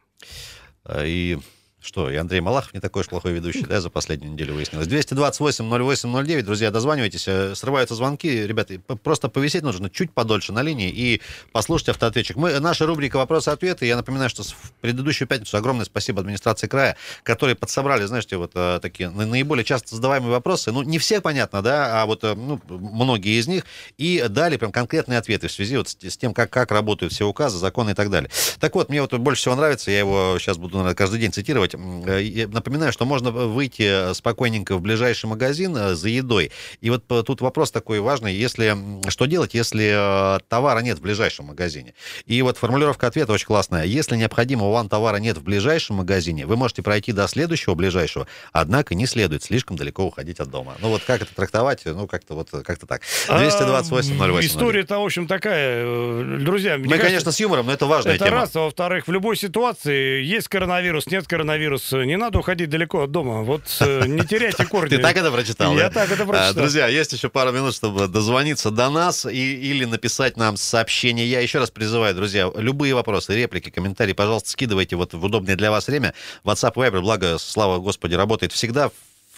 Э, 0.85 1.05
И 1.07 1.39
что, 1.81 2.11
и 2.11 2.17
Андрей 2.17 2.41
Малахов 2.41 2.75
не 2.75 2.81
такой 2.81 3.01
уж 3.01 3.09
плохой 3.09 3.33
ведущий, 3.33 3.63
да, 3.63 3.81
за 3.81 3.91
последнюю 3.91 4.33
неделю 4.33 4.55
выяснилось. 4.55 4.87
228-08-09, 4.87 6.43
друзья, 6.43 6.71
дозванивайтесь, 6.71 7.27
э, 7.27 7.55
срываются 7.55 7.95
звонки, 7.95 8.29
ребята, 8.47 8.79
просто 9.03 9.29
повисеть 9.29 9.63
нужно 9.63 9.89
чуть 9.91 10.13
подольше 10.13 10.53
на 10.53 10.63
линии 10.63 10.91
и 10.91 11.23
послушать 11.53 11.91
автоответчик. 11.91 12.37
Мы, 12.37 12.59
наша 12.61 12.87
рубрика 12.87 13.17
«Вопросы-ответы», 13.17 13.87
я 13.87 13.97
напоминаю, 13.97 14.29
что 14.29 14.43
в 14.43 14.73
предыдущую 14.81 15.27
пятницу 15.27 15.57
огромное 15.57 15.85
спасибо 15.87 16.21
администрации 16.21 16.67
края, 16.67 16.97
которые 17.23 17.57
подсобрали, 17.57 18.05
знаете, 18.05 18.37
вот 18.37 18.53
э, 18.55 18.79
такие 18.83 19.09
на- 19.09 19.27
наиболее 19.27 19.65
часто 19.65 19.97
задаваемые 19.97 20.31
вопросы, 20.33 20.73
ну, 20.73 20.83
не 20.83 20.99
все, 20.99 21.21
понятно, 21.21 21.63
да, 21.63 22.03
а 22.03 22.07
вот, 22.07 22.25
э, 22.25 22.35
ну, 22.35 22.61
многие 22.69 23.39
из 23.39 23.47
них, 23.47 23.65
и 23.97 24.25
дали 24.29 24.57
прям 24.57 24.73
конкретные 24.73 25.19
ответы 25.19 25.49
в 25.49 25.53
связи 25.53 25.77
вот 25.77 25.89
с 25.89 26.17
тем, 26.17 26.35
как, 26.35 26.51
как 26.51 26.71
работают 26.73 27.13
все 27.13 27.27
указы, 27.27 27.59
законы 27.59 27.91
и 27.91 27.95
так 27.95 28.11
далее. 28.11 28.31
Так 28.59 28.75
вот, 28.75 28.91
мне 28.91 29.01
вот 29.01 29.15
больше 29.15 29.41
всего 29.41 29.55
нравится, 29.55 29.91
я 29.91 30.01
его 30.01 30.37
сейчас 30.39 30.59
буду, 30.59 30.77
наверное, 30.77 30.95
каждый 30.95 31.21
день 31.21 31.33
цитировать. 31.33 31.70
М, 31.75 32.05
э, 32.07 32.47
Напоминаю, 32.47 32.93
что 32.93 33.05
можно 33.05 33.31
выйти 33.31 34.13
спокойненько 34.15 34.77
в 34.77 34.81
ближайший 34.81 35.27
магазин 35.27 35.77
э, 35.77 35.95
за 35.95 36.09
едой. 36.09 36.51
И 36.81 36.91
вот 36.91 37.05
э, 37.11 37.23
тут 37.25 37.41
вопрос 37.41 37.71
такой 37.71 38.01
важный, 38.01 38.35
если 38.35 38.77
что 39.11 39.27
делать, 39.27 39.55
если 39.55 40.37
э, 40.37 40.41
товара 40.49 40.81
нет 40.81 40.99
в 40.99 41.03
ближайшем 41.03 41.47
магазине. 41.47 41.95
И 42.27 42.41
вот 42.43 42.57
формулировка 42.59 43.07
ответа 43.07 43.33
очень 43.33 43.47
классная. 43.47 43.85
Если 43.85 44.17
необходимого 44.17 44.73
вам 44.73 44.89
товара 44.89 45.17
нет 45.17 45.37
в 45.39 45.43
ближайшем 45.43 45.97
магазине, 45.97 46.47
вы 46.47 46.57
можете 46.57 46.83
пройти 46.83 47.13
до 47.13 47.27
следующего 47.29 47.75
ближайшего, 47.75 48.27
однако 48.53 48.95
не 48.95 49.07
следует 49.07 49.43
слишком 49.43 49.77
далеко 49.77 50.05
уходить 50.05 50.41
от 50.41 50.51
дома. 50.51 50.75
Ну 50.81 50.89
вот 50.89 51.03
как 51.05 51.23
это 51.23 51.35
трактовать? 51.35 51.83
Ну 51.85 52.07
как-то 52.07 52.35
вот 52.35 52.49
как-то 52.65 52.87
так. 52.87 53.03
228 53.29 54.15
А, 54.23 54.27
08 54.33 54.47
История-то, 54.49 54.99
в 54.99 55.05
общем, 55.05 55.27
такая. 55.27 55.85
э, 55.85 56.39
Друзья, 56.41 56.77
Мы, 56.79 56.85
кажется, 56.85 57.07
конечно, 57.07 57.33
с 57.33 57.41
юмором, 57.41 57.67
но 57.67 57.73
это 57.73 57.87
важная 57.87 58.15
Это 58.15 58.25
тема. 58.27 58.37
раз. 58.39 58.57
А 58.57 58.61
во-вторых, 58.61 59.07
в 59.09 59.13
любой 59.13 59.37
ситуации 59.37 60.23
есть 60.23 60.49
коронавирус, 60.49 61.07
нет 61.07 61.27
коронавируса. 61.27 61.60
Не 61.69 62.17
надо 62.17 62.39
уходить 62.39 62.71
далеко 62.71 63.03
от 63.03 63.11
дома. 63.11 63.43
Вот 63.43 63.63
э, 63.81 64.07
не 64.07 64.27
теряйте 64.27 64.65
корни. 64.71 64.91
Ты 64.91 64.99
так 64.99 65.17
это 65.17 65.31
прочитал? 65.31 65.77
Я 65.77 65.91
так 65.91 66.11
это 66.11 66.23
А, 66.23 66.27
прочитал. 66.27 66.55
Друзья, 66.55 66.87
есть 66.89 67.13
еще 67.13 67.29
пару 67.29 67.53
минут, 67.53 67.75
чтобы 67.75 68.09
дозвониться 68.09 68.71
до 68.71 68.91
нас 68.91 69.27
и, 69.27 69.55
или 69.55 69.85
написать 69.85 70.37
нам 70.37 70.57
сообщение. 70.57 71.27
Я 71.27 71.41
еще 71.41 71.59
раз 71.59 71.71
призываю, 71.71 72.15
друзья, 72.15 72.51
любые 72.57 72.95
вопросы, 72.95 73.35
реплики, 73.35 73.71
комментарии, 73.71 74.13
пожалуйста, 74.13 74.51
скидывайте 74.51 74.97
вот 74.97 75.15
в 75.15 75.25
удобное 75.25 75.57
для 75.57 75.71
вас 75.71 75.87
время. 75.87 76.15
WhatsApp 76.45 76.75
Viber, 76.75 77.01
благо, 77.01 77.39
слава 77.39 77.79
Господи, 77.79 78.15
работает 78.15 78.53
всегда 78.53 78.91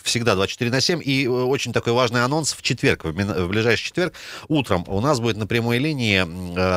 всегда 0.03 0.35
24 0.35 0.71
на 0.71 0.81
7. 0.81 1.01
И 1.05 1.27
э, 1.27 1.29
очень 1.29 1.73
такой 1.73 1.93
важный 1.93 2.23
анонс 2.25 2.53
в 2.53 2.63
четверг, 2.63 3.05
в, 3.05 3.49
ближайший 3.49 3.85
четверг 3.85 4.15
утром 4.49 4.85
у 4.87 5.01
нас 5.01 5.21
будет 5.21 5.37
на 5.37 5.47
прямой 5.47 5.79
линии 5.79 6.25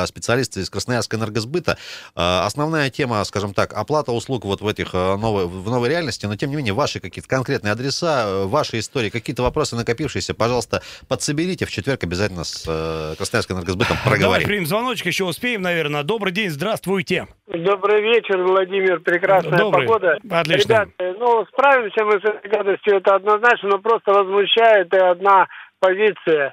э, 0.02 0.06
специалисты 0.06 0.60
из 0.60 0.70
Красноярска 0.70 1.16
энергосбыта. 1.16 1.78
Э, 2.14 2.40
Основная 2.46 2.90
тема, 2.90 3.22
скажем 3.24 3.54
так, 3.54 3.72
оплата 3.72 4.12
услуг 4.12 4.44
вот 4.44 4.60
в 4.60 4.68
этих 4.68 4.92
новой, 4.92 5.46
в 5.46 5.68
новой 5.68 5.88
реальности, 5.88 6.26
но 6.26 6.36
тем 6.36 6.50
не 6.50 6.56
менее 6.56 6.74
ваши 6.74 7.00
какие-то 7.00 7.28
конкретные 7.28 7.72
адреса, 7.72 8.44
ваши 8.46 8.78
истории, 8.78 9.10
какие-то 9.10 9.42
вопросы 9.42 9.76
накопившиеся, 9.76 10.34
пожалуйста, 10.34 10.82
подсоберите. 11.08 11.66
В 11.66 11.70
четверг 11.70 12.02
обязательно 12.04 12.44
с 12.44 13.14
Красноярском 13.16 13.56
энергосбытом 13.58 13.96
Давай 14.04 14.18
проговорим. 14.18 14.46
примем 14.48 14.66
звоночек, 14.66 15.06
еще 15.06 15.24
успеем, 15.24 15.62
наверное. 15.62 16.02
Добрый 16.02 16.32
день, 16.32 16.50
здравствуйте. 16.50 17.26
Добрый 17.46 18.02
вечер, 18.02 18.42
Владимир. 18.42 18.98
Прекрасная 19.00 19.58
Добрый. 19.58 19.86
погода. 19.86 20.18
Отлично. 20.30 20.88
Ребята, 20.98 21.18
ну, 21.18 21.46
справимся 21.46 22.04
мы 22.04 22.20
с 22.20 22.24
этой 22.24 22.50
гадостью, 22.50 22.96
это 22.96 23.14
однозначно, 23.14 23.68
но 23.68 23.78
просто 23.78 24.12
возмущает 24.12 24.92
и 24.92 24.96
одна 24.96 25.46
позиция. 25.78 26.52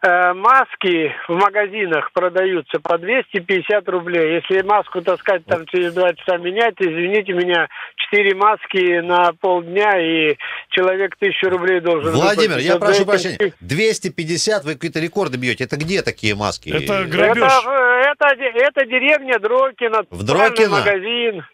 Э, 0.00 0.32
маски 0.32 1.12
в 1.26 1.32
магазинах 1.32 2.12
продаются 2.12 2.78
по 2.78 2.98
250 2.98 3.88
рублей. 3.88 4.40
Если 4.40 4.62
маску 4.62 5.02
таскать 5.02 5.44
там 5.44 5.66
через 5.66 5.92
два 5.92 6.14
часа 6.14 6.36
менять, 6.36 6.74
извините 6.78 7.32
меня, 7.32 7.66
4 8.10 8.34
маски 8.36 9.00
на 9.00 9.32
полдня 9.40 9.98
и 10.00 10.36
человек 10.70 11.16
тысячу 11.18 11.50
рублей 11.50 11.80
должен 11.80 12.12
Владимир, 12.12 12.50
выплатить. 12.50 12.66
я 12.66 12.72
Вот 12.74 12.80
прошу 12.80 13.02
этим 13.02 13.06
прощения, 13.06 13.52
250, 13.60 14.64
вы 14.64 14.74
какие-то 14.74 15.00
рекорды 15.00 15.36
бьете. 15.36 15.64
Это 15.64 15.76
где 15.76 16.02
такие 16.02 16.36
маски? 16.36 16.70
Это 16.70 17.04
грабеж. 17.04 17.42
Это, 17.42 18.26
это, 18.28 18.36
это 18.36 18.86
деревня 18.86 19.40
Дрокина. 19.40 20.04
В 20.10 20.22
Дрокино? 20.22 20.78
магазин. 20.78 21.44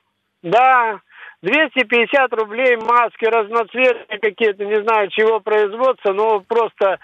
Да. 0.42 1.00
250 1.40 2.32
рублей 2.34 2.76
маски 2.76 3.24
разноцветные 3.24 4.18
какие-то, 4.18 4.64
не 4.64 4.82
знаю, 4.82 5.10
чего 5.10 5.40
производства, 5.40 6.12
но 6.12 6.40
просто 6.40 6.98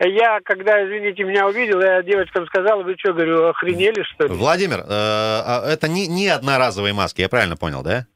я, 0.00 0.40
когда, 0.44 0.84
извините, 0.84 1.24
меня 1.24 1.46
увидел, 1.46 1.80
я 1.80 2.02
девочкам 2.02 2.46
сказал, 2.46 2.82
вы 2.82 2.96
что, 2.98 3.12
говорю, 3.12 3.48
охренели, 3.48 4.02
что 4.02 4.26
ли? 4.26 4.34
Владимир, 4.34 4.78
э, 4.78 4.84
а 4.88 5.64
это 5.66 5.88
не, 5.88 6.06
не 6.06 6.28
одноразовые 6.28 6.94
маски, 6.94 7.20
я 7.20 7.28
правильно 7.28 7.56
понял, 7.56 7.82
да? 7.82 8.06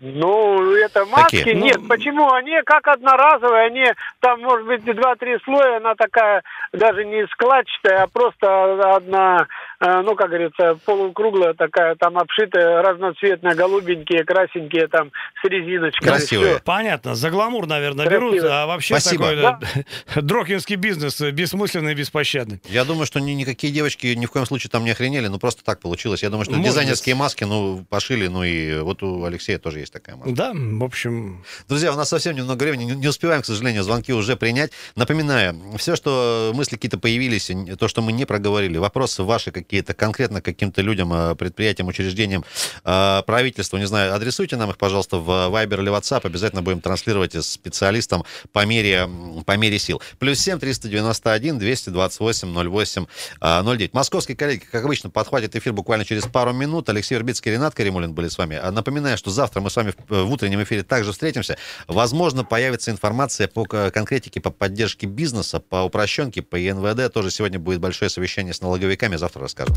Ну, 0.00 0.74
это 0.74 1.04
маски. 1.06 1.38
Какие? 1.38 1.54
Нет, 1.54 1.78
Ну, 1.80 1.88
почему? 1.88 2.30
Они 2.32 2.52
как 2.64 2.86
одноразовые, 2.86 3.66
они 3.66 3.84
там, 4.20 4.40
может 4.42 4.66
быть, 4.66 4.84
два-три 4.84 5.38
слоя, 5.44 5.78
она 5.78 5.96
такая 5.96 6.42
даже 6.72 7.04
не 7.04 7.26
складчатая, 7.26 8.04
а 8.04 8.06
просто 8.06 8.94
одна, 8.94 9.48
ну, 9.80 10.14
как 10.16 10.28
говорится, 10.28 10.78
полукруглая 10.84 11.54
такая, 11.54 11.94
там 11.96 12.18
обшитая, 12.18 12.82
разноцветная, 12.82 13.54
голубенькие, 13.54 14.24
красенькие, 14.24 14.88
там, 14.88 15.12
с 15.40 15.48
резиночкой. 15.48 16.08
Красивые. 16.08 16.60
Понятно, 16.64 17.14
за 17.14 17.30
гламур, 17.30 17.66
наверное, 17.66 18.06
Красиво. 18.06 18.32
берут, 18.32 18.44
а 18.44 18.66
вообще 18.66 18.98
Спасибо. 18.98 19.24
такой 19.28 19.42
да, 19.42 19.60
дрокинский 20.22 20.76
бизнес, 20.76 21.20
э, 21.20 21.30
бессмысленный 21.30 21.92
и 21.92 21.94
беспощадный. 21.94 22.60
Я 22.64 22.84
думаю, 22.84 23.06
что 23.06 23.20
ни, 23.20 23.32
никакие 23.32 23.72
девочки 23.72 24.08
ни 24.08 24.26
в 24.26 24.30
коем 24.30 24.46
случае 24.46 24.70
там 24.70 24.84
не 24.84 24.90
охренели, 24.90 25.28
ну 25.28 25.38
просто 25.38 25.64
так 25.64 25.80
получилось. 25.80 26.22
Я 26.22 26.30
думаю, 26.30 26.44
что 26.44 26.54
Может 26.54 26.72
дизайнерские 26.72 27.14
маски, 27.14 27.44
ну, 27.44 27.84
пошили, 27.88 28.26
ну 28.26 28.42
и 28.42 28.80
вот 28.80 29.02
у 29.02 29.24
Алексея 29.24 29.58
тоже 29.58 29.80
есть 29.80 29.92
такая 29.92 30.16
маска. 30.16 30.34
Да, 30.34 30.52
в 30.54 30.84
общем, 30.84 31.44
Друзья, 31.68 31.92
у 31.92 31.96
нас 31.96 32.08
совсем 32.08 32.36
немного 32.36 32.62
времени, 32.62 32.84
не, 32.84 32.96
не 32.96 33.08
успеваем, 33.08 33.42
к 33.42 33.46
сожалению, 33.46 33.82
звонки 33.82 34.12
уже 34.12 34.36
принять. 34.36 34.72
Напоминаю, 34.96 35.54
все, 35.76 35.96
что 35.96 36.52
мысли 36.54 36.76
какие-то 36.76 36.98
появились, 36.98 37.50
то, 37.78 37.88
что 37.88 38.02
мы 38.02 38.12
не 38.12 38.24
проговорили, 38.24 38.78
вопросы 38.78 39.22
ваши 39.22 39.50
какие-то 39.68 39.92
конкретно 39.92 40.40
каким-то 40.40 40.80
людям, 40.80 41.12
э, 41.12 41.34
предприятиям, 41.34 41.88
учреждениям, 41.88 42.42
э, 42.84 43.22
правительству, 43.26 43.76
не 43.76 43.86
знаю, 43.86 44.14
адресуйте 44.14 44.56
нам 44.56 44.70
их, 44.70 44.78
пожалуйста, 44.78 45.18
в 45.18 45.28
Viber 45.28 45.82
или 45.82 45.92
WhatsApp, 45.92 46.22
обязательно 46.24 46.62
будем 46.62 46.80
транслировать 46.80 47.34
с 47.34 47.46
специалистам 47.46 48.24
по 48.52 48.64
мере, 48.64 49.06
по 49.44 49.56
мере 49.58 49.78
сил. 49.78 50.00
Плюс 50.18 50.38
7 50.38 50.58
391 50.58 51.58
228 51.58 52.70
08 52.70 53.06
э, 53.42 53.62
09. 53.62 53.92
Московские 53.92 54.36
коллеги, 54.38 54.64
как 54.72 54.84
обычно, 54.86 55.10
подхватят 55.10 55.54
эфир 55.54 55.74
буквально 55.74 56.06
через 56.06 56.24
пару 56.24 56.54
минут. 56.54 56.88
Алексей 56.88 57.16
Вербицкий, 57.16 57.52
Ренат 57.52 57.74
Каримулин 57.74 58.14
были 58.14 58.28
с 58.28 58.38
вами. 58.38 58.56
А 58.56 58.70
Напоминаю, 58.70 59.18
что 59.18 59.30
завтра 59.30 59.60
мы 59.60 59.68
с 59.68 59.76
вами 59.76 59.92
в, 60.08 60.24
в 60.24 60.32
утреннем 60.32 60.62
эфире 60.62 60.82
также 60.82 61.12
встретимся. 61.12 61.58
Возможно, 61.88 62.42
появится 62.42 62.90
информация 62.90 63.48
по 63.48 63.64
конкретике, 63.64 64.40
по 64.40 64.50
поддержке 64.50 65.06
бизнеса, 65.06 65.60
по 65.60 65.82
упрощенке, 65.82 66.40
по 66.40 66.56
ЕНВД. 66.56 67.12
Тоже 67.12 67.30
сегодня 67.30 67.58
будет 67.58 67.80
большое 67.80 68.08
совещание 68.08 68.54
с 68.54 68.62
налоговиками. 68.62 69.16
Завтра 69.16 69.40
расскажем. 69.58 69.74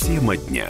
Тема 0.00 0.36
дня. 0.36 0.68